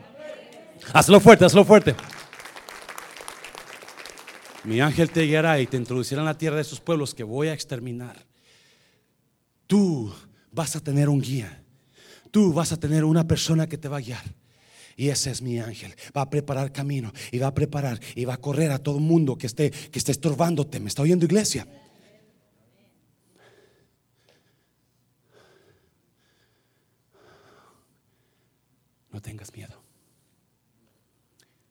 Hazlo 0.92 1.20
fuerte, 1.20 1.44
hazlo 1.44 1.64
fuerte. 1.64 1.94
Mi 4.64 4.80
ángel 4.80 5.10
te 5.10 5.22
guiará 5.22 5.58
y 5.60 5.66
te 5.66 5.76
introducirá 5.76 6.20
en 6.20 6.26
la 6.26 6.36
tierra 6.36 6.56
de 6.56 6.62
esos 6.62 6.80
pueblos 6.80 7.14
que 7.14 7.24
voy 7.24 7.48
a 7.48 7.52
exterminar. 7.52 8.26
Tú 9.66 10.12
vas 10.52 10.76
a 10.76 10.80
tener 10.80 11.08
un 11.08 11.20
guía. 11.20 11.62
Tú 12.30 12.52
vas 12.52 12.72
a 12.72 12.76
tener 12.76 13.04
una 13.04 13.26
persona 13.26 13.68
que 13.68 13.78
te 13.78 13.88
va 13.88 13.98
a 13.98 14.00
guiar. 14.00 14.22
Y 15.00 15.08
ese 15.08 15.30
es 15.30 15.40
mi 15.40 15.58
ángel. 15.58 15.94
Va 16.14 16.20
a 16.20 16.28
preparar 16.28 16.72
camino 16.72 17.10
y 17.32 17.38
va 17.38 17.46
a 17.46 17.54
preparar 17.54 17.98
y 18.14 18.26
va 18.26 18.34
a 18.34 18.36
correr 18.36 18.70
a 18.70 18.78
todo 18.78 18.98
el 18.98 19.02
mundo 19.02 19.38
que 19.38 19.46
esté, 19.46 19.70
que 19.70 19.98
esté 19.98 20.12
estorbándote. 20.12 20.78
¿Me 20.78 20.88
está 20.88 21.00
oyendo 21.00 21.24
iglesia? 21.24 21.66
No 29.10 29.22
tengas 29.22 29.50
miedo. 29.54 29.82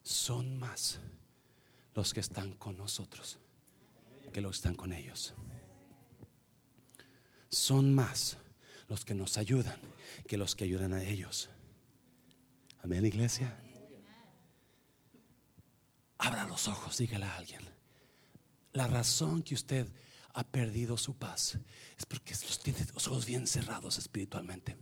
Son 0.01 0.57
más 0.57 0.99
los 1.93 2.15
que 2.15 2.21
están 2.21 2.53
con 2.53 2.77
nosotros 2.77 3.37
que 4.33 4.41
los 4.41 4.53
que 4.53 4.57
están 4.57 4.73
con 4.73 4.91
ellos. 4.91 5.35
Son 7.49 7.93
más 7.93 8.37
los 8.87 9.05
que 9.05 9.13
nos 9.13 9.37
ayudan 9.37 9.79
que 10.27 10.35
los 10.35 10.55
que 10.55 10.63
ayudan 10.63 10.93
a 10.93 11.03
ellos. 11.03 11.51
Amén, 12.81 13.05
iglesia. 13.05 13.57
Abra 16.17 16.45
los 16.47 16.67
ojos, 16.67 16.97
dígale 16.97 17.25
a 17.25 17.35
alguien. 17.35 17.61
La 18.73 18.87
razón 18.87 19.41
que 19.41 19.55
usted 19.55 19.87
ha 20.33 20.43
perdido 20.43 20.97
su 20.97 21.15
paz 21.15 21.57
es 21.97 22.05
porque 22.05 22.33
los 22.33 22.59
tiene 22.59 22.79
los 22.93 23.07
ojos 23.07 23.25
bien 23.25 23.47
cerrados 23.47 23.97
espiritualmente, 23.97 24.77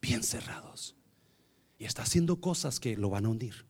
bien 0.00 0.22
cerrados. 0.22 0.96
Y 1.78 1.84
está 1.84 2.02
haciendo 2.02 2.40
cosas 2.40 2.80
que 2.80 2.96
lo 2.96 3.10
van 3.10 3.26
a 3.26 3.28
hundir. 3.28 3.66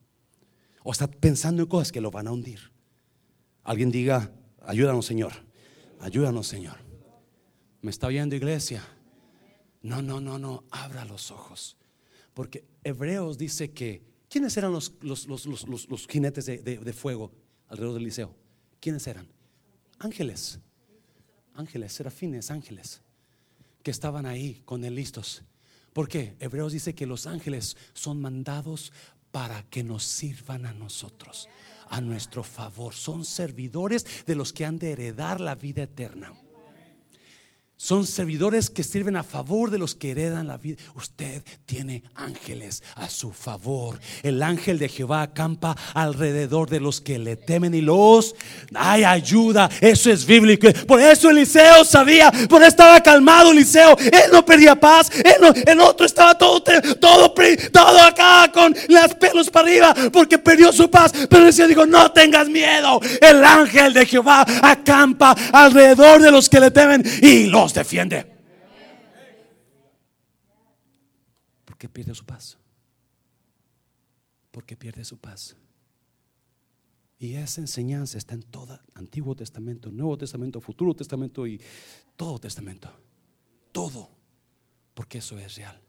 O 0.85 0.92
está 0.92 1.07
pensando 1.07 1.62
en 1.62 1.68
cosas 1.68 1.92
que 1.92 2.01
lo 2.01 2.11
van 2.11 2.27
a 2.27 2.33
hundir. 2.33 2.72
Alguien 3.62 3.90
diga, 3.90 4.33
ayúdanos 4.61 5.07
Señor, 5.07 5.33
ayúdanos 6.01 6.46
Señor. 6.46 6.79
¿Me 7.81 7.90
está 7.90 8.07
oyendo 8.07 8.37
iglesia? 8.37 8.83
No, 9.83 10.03
no, 10.03 10.20
no, 10.20 10.38
no, 10.38 10.64
abra 10.70 11.05
los 11.05 11.31
ojos. 11.31 11.77
Porque 12.35 12.64
Hebreos 12.85 13.38
dice 13.38 13.73
que, 13.73 14.03
¿quiénes 14.29 14.57
eran 14.57 14.73
los, 14.73 14.92
los, 15.03 16.07
jinetes 16.09 16.47
de, 16.47 16.92
fuego 16.92 17.33
alrededor 17.68 17.95
del 17.95 18.05
liceo? 18.05 18.35
¿Quiénes 18.81 19.07
eran? 19.07 19.29
Ángeles, 19.99 20.59
ángeles, 21.55 21.92
serafines, 21.92 22.51
ángeles, 22.51 23.03
que 23.83 23.90
estaban 23.90 24.27
ahí 24.27 24.62
con 24.64 24.85
él 24.85 24.95
listos. 24.95 25.42
¿Por 25.92 26.09
qué? 26.09 26.35
Hebreos 26.40 26.73
dice 26.73 26.95
que 26.95 27.07
los 27.07 27.27
ángeles 27.27 27.77
son 27.92 28.21
mandados 28.21 28.92
para 29.31 29.62
que 29.64 29.83
nos 29.83 30.05
sirvan 30.05 30.66
a 30.66 30.73
nosotros, 30.73 31.49
a 31.88 32.01
nuestro 32.01 32.42
favor. 32.42 32.95
Son 32.95 33.25
servidores 33.25 34.07
de 34.27 34.35
los 34.35 34.53
que 34.53 34.64
han 34.64 34.79
de 34.79 34.92
heredar 34.92 35.40
la 35.40 35.55
vida 35.55 35.83
eterna. 35.83 36.33
Son 37.83 38.07
servidores 38.07 38.71
que 38.71 38.85
sirven 38.85 39.16
a 39.16 39.25
favor 39.25 39.68
de 39.68 39.77
los 39.77 39.97
que 39.97 40.12
heredan 40.12 40.47
la 40.47 40.57
vida. 40.57 40.81
Usted 40.95 41.42
tiene 41.66 42.05
ángeles 42.14 42.81
a 42.95 43.11
su 43.11 43.33
favor. 43.33 43.99
El 44.23 44.40
ángel 44.45 44.79
de 44.79 44.88
Jehová 44.88 45.23
acampa 45.23 45.77
alrededor 45.92 46.71
de 46.71 46.79
los 46.79 47.01
que 47.01 47.18
le 47.18 47.35
temen 47.35 47.75
y 47.75 47.81
los 47.81 48.37
hay 48.73 49.03
ayuda. 49.03 49.68
Eso 49.81 50.12
es 50.12 50.25
bíblico. 50.25 50.68
Por 50.87 51.01
eso 51.01 51.29
Eliseo 51.29 51.85
sabía, 51.85 52.31
por 52.49 52.62
eso 52.62 52.68
estaba 52.68 53.01
calmado 53.01 53.51
Eliseo. 53.51 53.99
Él 53.99 54.31
no 54.33 54.45
perdía 54.45 54.77
paz. 54.77 55.11
el 55.66 55.81
otro 55.81 56.07
estaba 56.07 56.38
todo, 56.38 56.62
todo, 56.62 57.35
todo 57.35 57.99
acá 58.01 58.49
con 58.55 58.77
las 58.90 59.12
pelos 59.16 59.51
para 59.51 59.66
arriba 59.66 59.92
porque 60.12 60.38
perdió 60.38 60.73
su 60.73 60.88
paz. 60.88 61.11
Pero 61.29 61.42
Eliseo 61.42 61.66
dijo: 61.66 61.85
No 61.85 62.12
tengas 62.12 62.49
miedo. 62.49 63.01
El 63.21 63.42
ángel 63.42 63.92
de 63.92 64.07
Jehová 64.07 64.47
acampa 64.62 65.35
alrededor 65.53 66.23
de 66.23 66.31
los 66.31 66.49
que 66.49 66.61
le 66.61 66.71
temen 66.71 67.03
y 67.21 67.47
los 67.47 67.71
defiende. 67.74 68.26
Porque 71.64 71.88
pierde 71.88 72.14
su 72.14 72.24
paz. 72.24 72.58
Porque 74.50 74.76
pierde 74.76 75.04
su 75.04 75.18
paz. 75.18 75.56
Y 77.18 77.37
esa 77.37 77.61
enseñanza 77.61 78.18
está 78.18 78.35
en 78.35 78.42
todo 78.42 78.80
Antiguo 78.94 79.37
Testamento, 79.37 79.90
Nuevo 79.92 80.18
Testamento, 80.18 80.61
Futuro 80.61 80.94
Testamento 80.94 81.46
y 81.46 81.61
todo 82.16 82.38
Testamento. 82.38 82.92
Todo. 83.70 84.11
Porque 84.94 85.18
eso 85.18 85.38
es 85.38 85.54
real. 85.54 85.80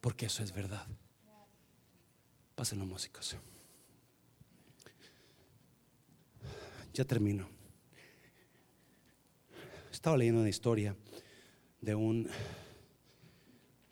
Porque 0.00 0.26
eso 0.26 0.42
es 0.42 0.52
verdad. 0.52 0.86
Pasen 2.54 2.78
los 2.78 2.88
músicos. 2.88 3.36
Ya 6.94 7.04
termino. 7.04 7.48
Estaba 9.94 10.16
leyendo 10.16 10.40
una 10.40 10.50
historia 10.50 10.96
de 11.80 11.94
un, 11.94 12.28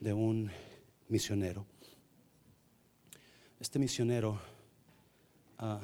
de 0.01 0.13
un 0.13 0.51
misionero. 1.09 1.65
Este 3.61 3.79
misionero 3.79 4.37
ah, 5.59 5.81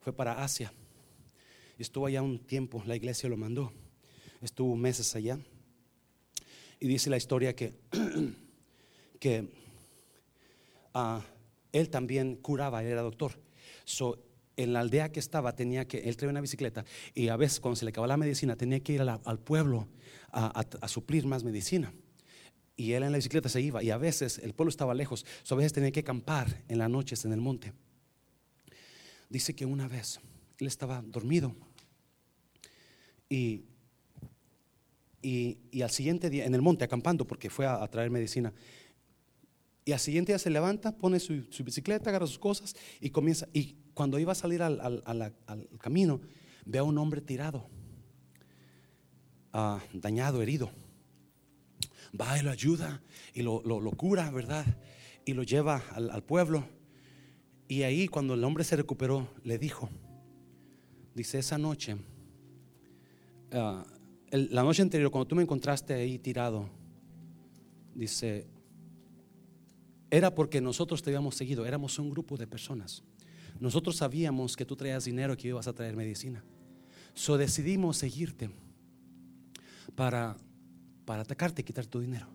fue 0.00 0.12
para 0.12 0.42
Asia. 0.42 0.72
Estuvo 1.78 2.06
allá 2.06 2.20
un 2.20 2.40
tiempo, 2.40 2.82
la 2.84 2.96
iglesia 2.96 3.28
lo 3.28 3.36
mandó. 3.36 3.72
Estuvo 4.42 4.74
meses 4.74 5.14
allá. 5.14 5.38
Y 6.80 6.88
dice 6.88 7.08
la 7.08 7.16
historia 7.16 7.54
que, 7.54 7.74
que 9.20 9.48
ah, 10.94 11.22
él 11.70 11.90
también 11.90 12.34
curaba, 12.34 12.82
era 12.82 13.02
doctor. 13.02 13.30
So, 13.84 14.25
en 14.56 14.72
la 14.72 14.80
aldea 14.80 15.12
que 15.12 15.20
estaba 15.20 15.54
tenía 15.54 15.86
que, 15.86 15.98
él 15.98 16.16
traía 16.16 16.30
una 16.30 16.40
bicicleta 16.40 16.84
y 17.14 17.28
a 17.28 17.36
veces 17.36 17.60
cuando 17.60 17.76
se 17.76 17.84
le 17.84 17.90
acababa 17.90 18.08
la 18.08 18.16
medicina 18.16 18.56
tenía 18.56 18.80
que 18.80 18.94
ir 18.94 19.02
al 19.02 19.38
pueblo 19.38 19.88
a, 20.32 20.88
suplir 20.88 21.26
más 21.26 21.44
medicina. 21.44 21.92
Y 22.78 22.92
él 22.92 23.04
en 23.04 23.12
la 23.12 23.18
bicicleta 23.18 23.48
se 23.48 23.60
iba 23.60 23.82
y 23.82 23.90
a 23.90 23.96
veces 23.96 24.38
el 24.38 24.52
pueblo 24.52 24.68
estaba 24.70 24.94
lejos, 24.94 25.24
a 25.48 25.54
veces 25.54 25.72
tenía 25.72 25.90
que 25.92 26.00
acampar 26.00 26.62
en 26.68 26.78
las 26.78 26.90
noches 26.90 27.24
en 27.24 27.32
el 27.32 27.40
monte. 27.40 27.72
Dice 29.30 29.54
que 29.54 29.64
una 29.64 29.88
vez 29.88 30.20
él 30.58 30.66
estaba 30.66 31.02
dormido 31.02 31.54
y, 33.28 33.64
y, 35.22 35.82
al 35.82 35.90
siguiente 35.90 36.30
día, 36.30 36.44
en 36.44 36.54
el 36.54 36.62
monte 36.62 36.84
acampando 36.84 37.26
porque 37.26 37.50
fue 37.50 37.66
a 37.66 37.86
traer 37.88 38.10
medicina, 38.10 38.52
y 39.86 39.92
al 39.92 40.00
siguiente 40.00 40.32
día 40.32 40.38
se 40.40 40.50
levanta, 40.50 40.90
pone 40.90 41.20
su, 41.20 41.44
bicicleta, 41.64 42.10
agarra 42.10 42.26
sus 42.26 42.40
cosas 42.40 42.74
y 43.00 43.10
comienza. 43.10 43.46
Y 43.52 43.76
cuando 43.94 44.18
iba 44.18 44.32
a 44.32 44.34
salir 44.34 44.60
al, 44.60 45.32
camino, 45.80 46.20
ve 46.64 46.80
a 46.80 46.82
un 46.82 46.98
hombre 46.98 47.20
tirado, 47.20 47.68
ah, 49.52 49.80
dañado, 49.92 50.42
herido. 50.42 50.72
Va 52.20 52.36
y 52.36 52.42
lo 52.42 52.50
ayuda 52.50 53.00
y 53.32 53.42
lo, 53.42 53.62
cura, 53.96 54.28
¿verdad? 54.32 54.66
Y 55.24 55.34
lo 55.34 55.44
lleva 55.44 55.80
al, 55.92 56.24
pueblo. 56.24 56.64
Y 57.68 57.82
ahí 57.82 58.08
cuando 58.08 58.34
el 58.34 58.42
hombre 58.42 58.64
se 58.64 58.74
recuperó, 58.74 59.28
le 59.44 59.56
dijo, 59.56 59.88
dice, 61.14 61.38
esa 61.38 61.58
noche, 61.58 61.96
ah, 63.52 63.86
la 64.32 64.64
noche 64.64 64.82
anterior, 64.82 65.12
cuando 65.12 65.28
tú 65.28 65.36
me 65.36 65.42
encontraste 65.42 65.94
ahí 65.94 66.18
tirado, 66.18 66.68
dice, 67.94 68.48
era 70.16 70.34
porque 70.34 70.60
nosotros 70.62 71.02
te 71.02 71.10
habíamos 71.10 71.34
seguido, 71.34 71.66
éramos 71.66 71.98
un 71.98 72.08
grupo 72.10 72.38
de 72.38 72.46
personas. 72.46 73.02
Nosotros 73.60 73.96
sabíamos 73.96 74.56
que 74.56 74.64
tú 74.64 74.74
traías 74.74 75.04
dinero 75.04 75.34
y 75.34 75.36
que 75.36 75.48
ibas 75.48 75.68
a 75.68 75.74
traer 75.74 75.94
medicina. 75.94 76.42
So 77.12 77.36
decidimos 77.36 77.98
seguirte 77.98 78.50
para, 79.94 80.36
para 81.04 81.22
atacarte 81.22 81.60
y 81.60 81.64
quitar 81.64 81.86
tu 81.86 82.00
dinero. 82.00 82.28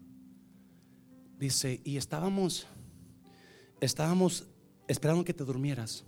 Dice, 1.40 1.82
y 1.84 1.98
estábamos, 1.98 2.68
estábamos 3.80 4.48
esperando 4.88 5.24
que 5.24 5.34
te 5.34 5.44
durmieras 5.44 6.04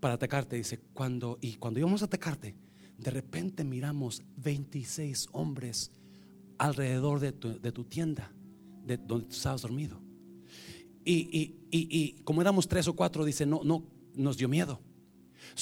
para 0.00 0.14
atacarte. 0.14 0.56
Dice, 0.56 0.80
cuando, 0.94 1.38
y 1.40 1.54
cuando 1.56 1.78
íbamos 1.78 2.02
a 2.02 2.06
atacarte, 2.06 2.56
de 2.96 3.10
repente 3.12 3.62
miramos 3.62 4.22
26 4.36 5.28
hombres 5.30 5.92
alrededor 6.58 7.20
de 7.20 7.30
tu, 7.30 7.60
de 7.60 7.70
tu 7.70 7.84
tienda 7.84 8.32
de 8.84 8.96
donde 8.96 9.28
estabas 9.28 9.62
dormido. 9.62 10.07
Y, 11.10 11.54
y, 11.70 12.12
como 12.24 12.42
éramos 12.42 12.68
tres 12.68 12.86
o 12.86 12.94
cuatro, 12.94 13.24
dice, 13.24 13.46
no, 13.46 13.62
no, 13.64 13.82
nos 14.14 14.36
dio 14.36 14.46
miedo. 14.46 14.78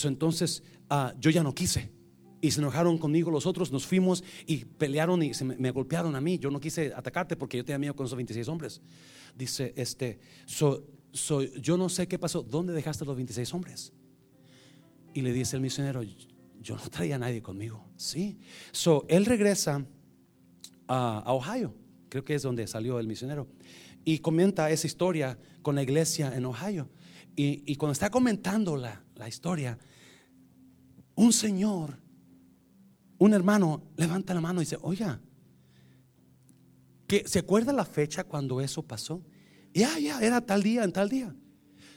entonces 0.02 0.64
ah, 0.90 1.14
yo 1.20 1.30
ya 1.30 1.44
no 1.44 1.54
quise. 1.54 1.90
Y 2.40 2.50
se 2.50 2.60
enojaron 2.60 2.98
conmigo 2.98 3.30
los 3.30 3.46
otros, 3.46 3.70
nos 3.70 3.86
fuimos 3.86 4.24
y 4.46 4.64
pelearon 4.64 5.22
y 5.22 5.34
se 5.34 5.44
me, 5.44 5.70
golpearon 5.70 6.16
a 6.16 6.20
mí. 6.20 6.38
Yo 6.38 6.50
no 6.50 6.60
quise 6.60 6.92
atacarte 6.92 7.36
porque 7.36 7.58
yo 7.58 7.64
tenía 7.64 7.78
miedo 7.78 7.94
con 7.94 8.06
esos 8.06 8.16
26 8.16 8.48
hombres. 8.48 8.80
Dice, 9.36 9.72
este, 9.76 10.18
so, 10.46 10.84
yo 11.60 11.76
no 11.76 11.88
sé 11.88 12.08
qué 12.08 12.18
pasó. 12.18 12.42
¿Dónde 12.42 12.72
dejaste 12.72 13.04
los 13.04 13.14
26 13.14 13.54
hombres? 13.54 13.92
Y 15.14 15.22
le 15.22 15.32
dice 15.32 15.54
el 15.56 15.62
misionero, 15.62 16.02
yo 16.60 16.76
no 16.76 16.90
traía 16.90 17.14
a 17.14 17.18
nadie 17.18 17.40
conmigo. 17.40 17.84
Sí. 17.96 18.38
So, 18.72 19.06
él 19.08 19.24
regresa 19.24 19.86
a 20.88 21.32
Ohio 21.32 21.72
creo 22.08 22.24
que 22.24 22.34
es 22.34 22.42
donde 22.42 22.66
salió 22.66 22.98
el 22.98 23.06
misionero, 23.06 23.46
y 24.06 24.20
comenta 24.20 24.70
esa 24.70 24.86
historia 24.86 25.36
con 25.62 25.74
la 25.74 25.82
iglesia 25.82 26.34
en 26.36 26.44
Ohio. 26.46 26.88
Y, 27.34 27.74
cuando 27.74 27.92
está 27.92 28.08
comentando 28.08 28.76
la, 28.76 29.28
historia, 29.28 29.76
un 31.16 31.32
señor, 31.32 31.98
un 33.18 33.34
hermano, 33.34 33.82
levanta 33.96 34.32
la 34.32 34.40
mano 34.40 34.62
y 34.62 34.64
dice, 34.64 34.78
oiga, 34.80 35.20
¿se 37.24 37.40
acuerda 37.40 37.72
la 37.72 37.84
fecha 37.84 38.22
cuando 38.22 38.60
eso 38.60 38.80
pasó? 38.80 39.22
Ya, 39.74 39.98
ya, 39.98 40.20
era 40.20 40.40
tal 40.40 40.62
día, 40.62 40.84
en 40.84 40.92
tal 40.92 41.08
día. 41.08 41.34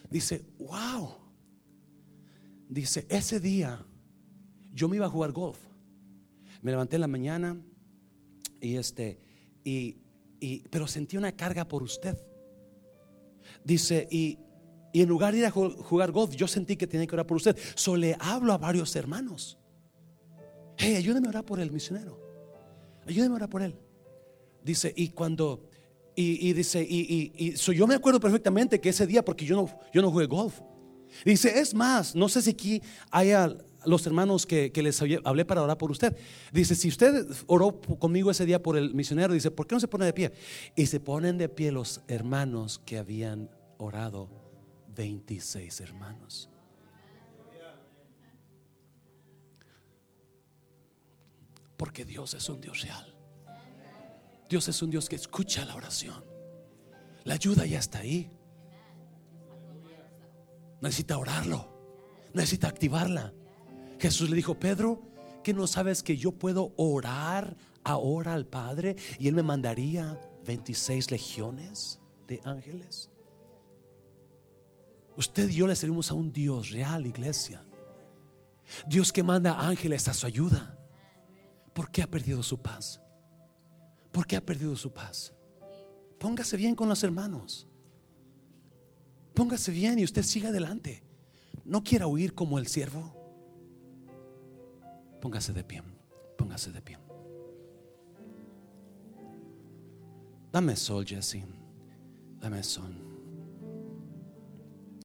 Dice, 0.10 0.44
wow. 0.58 1.12
Dice, 2.68 3.06
ese 3.08 3.40
día 3.40 3.86
yo 4.74 4.90
me 4.90 4.96
iba 4.96 5.06
a 5.06 5.10
jugar 5.10 5.32
golf. 5.32 5.60
Me 6.64 6.72
levanté 6.72 6.96
en 6.96 7.02
la 7.02 7.08
mañana 7.08 7.56
y 8.60 8.78
este, 8.78 9.22
y 9.64 9.98
pero 10.70 10.88
sentí 10.88 11.18
una 11.18 11.32
carga 11.32 11.68
por 11.68 11.84
usted. 11.84 12.18
Dice, 13.64 14.08
y, 14.10 14.40
en 14.94 15.08
lugar 15.08 15.34
de 15.34 15.40
ir 15.40 15.46
a 15.46 15.52
jugar 15.52 16.12
golf, 16.12 16.36
yo 16.36 16.48
sentí 16.48 16.76
que 16.76 16.88
tenía 16.88 17.06
que 17.06 17.16
orar 17.16 17.28
por 17.28 17.38
usted. 17.38 17.56
So 17.76 17.96
le 17.96 18.16
hablo 18.20 18.54
a 18.54 18.58
varios 18.58 18.96
hermanos. 18.96 19.58
Hey, 20.78 20.96
ayúdeme 20.96 21.28
a 21.28 21.30
orar 21.30 21.46
por 21.46 21.60
el 21.60 21.72
misionero. 21.72 22.20
Ayúdeme 23.06 23.34
a 23.34 23.38
orar 23.38 23.50
por 23.50 23.62
él. 23.62 23.76
Dice, 24.64 24.94
y 24.96 25.10
cuando, 25.10 25.70
y, 26.16 26.54
dice, 26.54 26.86
y, 26.88 27.34
y, 27.38 27.54
yo 27.54 27.88
me 27.88 27.96
acuerdo 27.96 28.20
perfectamente 28.20 28.80
que 28.80 28.90
ese 28.90 29.06
día, 29.06 29.24
porque 29.24 29.46
yo 29.46 29.56
no, 29.56 29.70
yo 29.94 30.02
no 30.02 30.12
jugué 30.12 30.26
golf. 30.26 30.60
Dice, 31.26 31.60
es 31.60 31.74
más, 31.74 32.16
no 32.16 32.30
sé 32.30 32.42
si 32.42 32.52
aquí 32.52 32.82
haya 33.12 33.56
los 33.86 34.06
hermanos 34.06 34.46
que, 34.46 34.72
les 34.76 35.02
hablé 35.02 35.46
para 35.46 35.64
orar 35.64 35.78
por 35.78 35.92
usted. 35.92 36.18
Dice, 36.52 36.76
si 36.76 36.88
usted 36.90 37.26
oró 37.48 37.80
conmigo 37.82 38.32
ese 38.32 38.46
día 38.46 38.62
por 38.62 38.78
el 38.78 38.94
misionero, 38.94 39.34
dice, 39.34 39.52
¿por 39.52 39.68
qué 39.68 39.76
no 39.76 39.80
se 39.80 39.88
pone 39.88 40.06
de 40.06 40.14
pie? 40.14 40.32
Y 40.76 40.86
se 40.86 41.00
ponen 41.00 41.38
de 41.38 41.50
pie 41.50 41.72
los 41.72 42.02
hermanos 42.08 42.82
que 42.86 42.98
habían 42.98 43.50
orado, 43.78 44.30
26 44.96 45.82
hermanos. 45.82 46.50
Porque 51.78 52.04
Dios 52.04 52.34
es 52.34 52.50
un 52.50 52.60
Dios 52.60 52.82
real. 52.82 53.16
Dios 54.50 54.68
es 54.68 54.82
un 54.82 54.90
Dios 54.90 55.08
que 55.08 55.16
escucha 55.16 55.64
la 55.64 55.76
oración. 55.76 56.26
La 57.24 57.36
ayuda 57.36 57.66
ya 57.66 57.80
está 57.80 58.00
ahí. 58.00 58.30
Necesita 60.82 61.18
orarlo. 61.18 61.70
Necesita 62.34 62.68
activarla. 62.68 63.34
Jesús 64.00 64.30
le 64.30 64.36
dijo, 64.36 64.58
Pedro, 64.58 65.02
que 65.44 65.54
no 65.54 65.68
sabes 65.68 66.02
que 66.04 66.18
yo 66.18 66.32
puedo 66.32 66.74
orar 66.78 67.58
ahora 67.84 68.34
al 68.34 68.46
Padre 68.46 68.96
y 69.20 69.28
Él 69.28 69.36
me 69.36 69.44
mandaría 69.44 70.20
26 70.46 71.12
legiones 71.12 72.00
de 72.28 72.42
ángeles? 72.46 73.10
Usted 75.18 75.50
y 75.50 75.56
yo 75.56 75.68
le 75.68 75.76
servimos 75.76 76.12
a 76.12 76.14
un 76.14 76.32
Dios 76.32 76.70
real, 76.72 77.06
iglesia. 77.06 77.62
Dios 78.88 79.12
que 79.12 79.22
manda 79.22 79.60
ángeles 79.60 80.08
a 80.08 80.14
su 80.14 80.26
ayuda. 80.26 80.78
¿Por 81.74 81.92
qué 81.92 82.02
ha 82.02 82.10
perdido 82.10 82.42
su 82.42 82.62
paz? 82.62 83.02
¿Por 84.14 84.26
qué 84.26 84.38
ha 84.38 84.46
perdido 84.46 84.76
su 84.78 84.94
paz? 84.94 85.34
Póngase 86.20 86.56
bien 86.56 86.74
con 86.74 86.88
los 86.88 87.04
hermanos. 87.04 87.68
Póngase 89.34 89.72
bien 89.72 90.00
y 90.00 90.06
usted 90.06 90.24
siga 90.24 90.50
adelante. 90.50 91.04
No 91.66 91.84
quiera 91.84 92.08
huir 92.08 92.34
como 92.34 92.58
el 92.58 92.68
siervo. 92.68 93.19
Póngase 95.22 95.54
de 95.54 95.64
pie, 95.64 95.84
póngase 96.38 96.72
de 96.72 96.82
pie. 96.82 96.98
Dame 100.52 100.76
sol, 100.76 101.06
Jesse. 101.06 101.44
Dame 102.40 102.64
sol. 102.64 103.09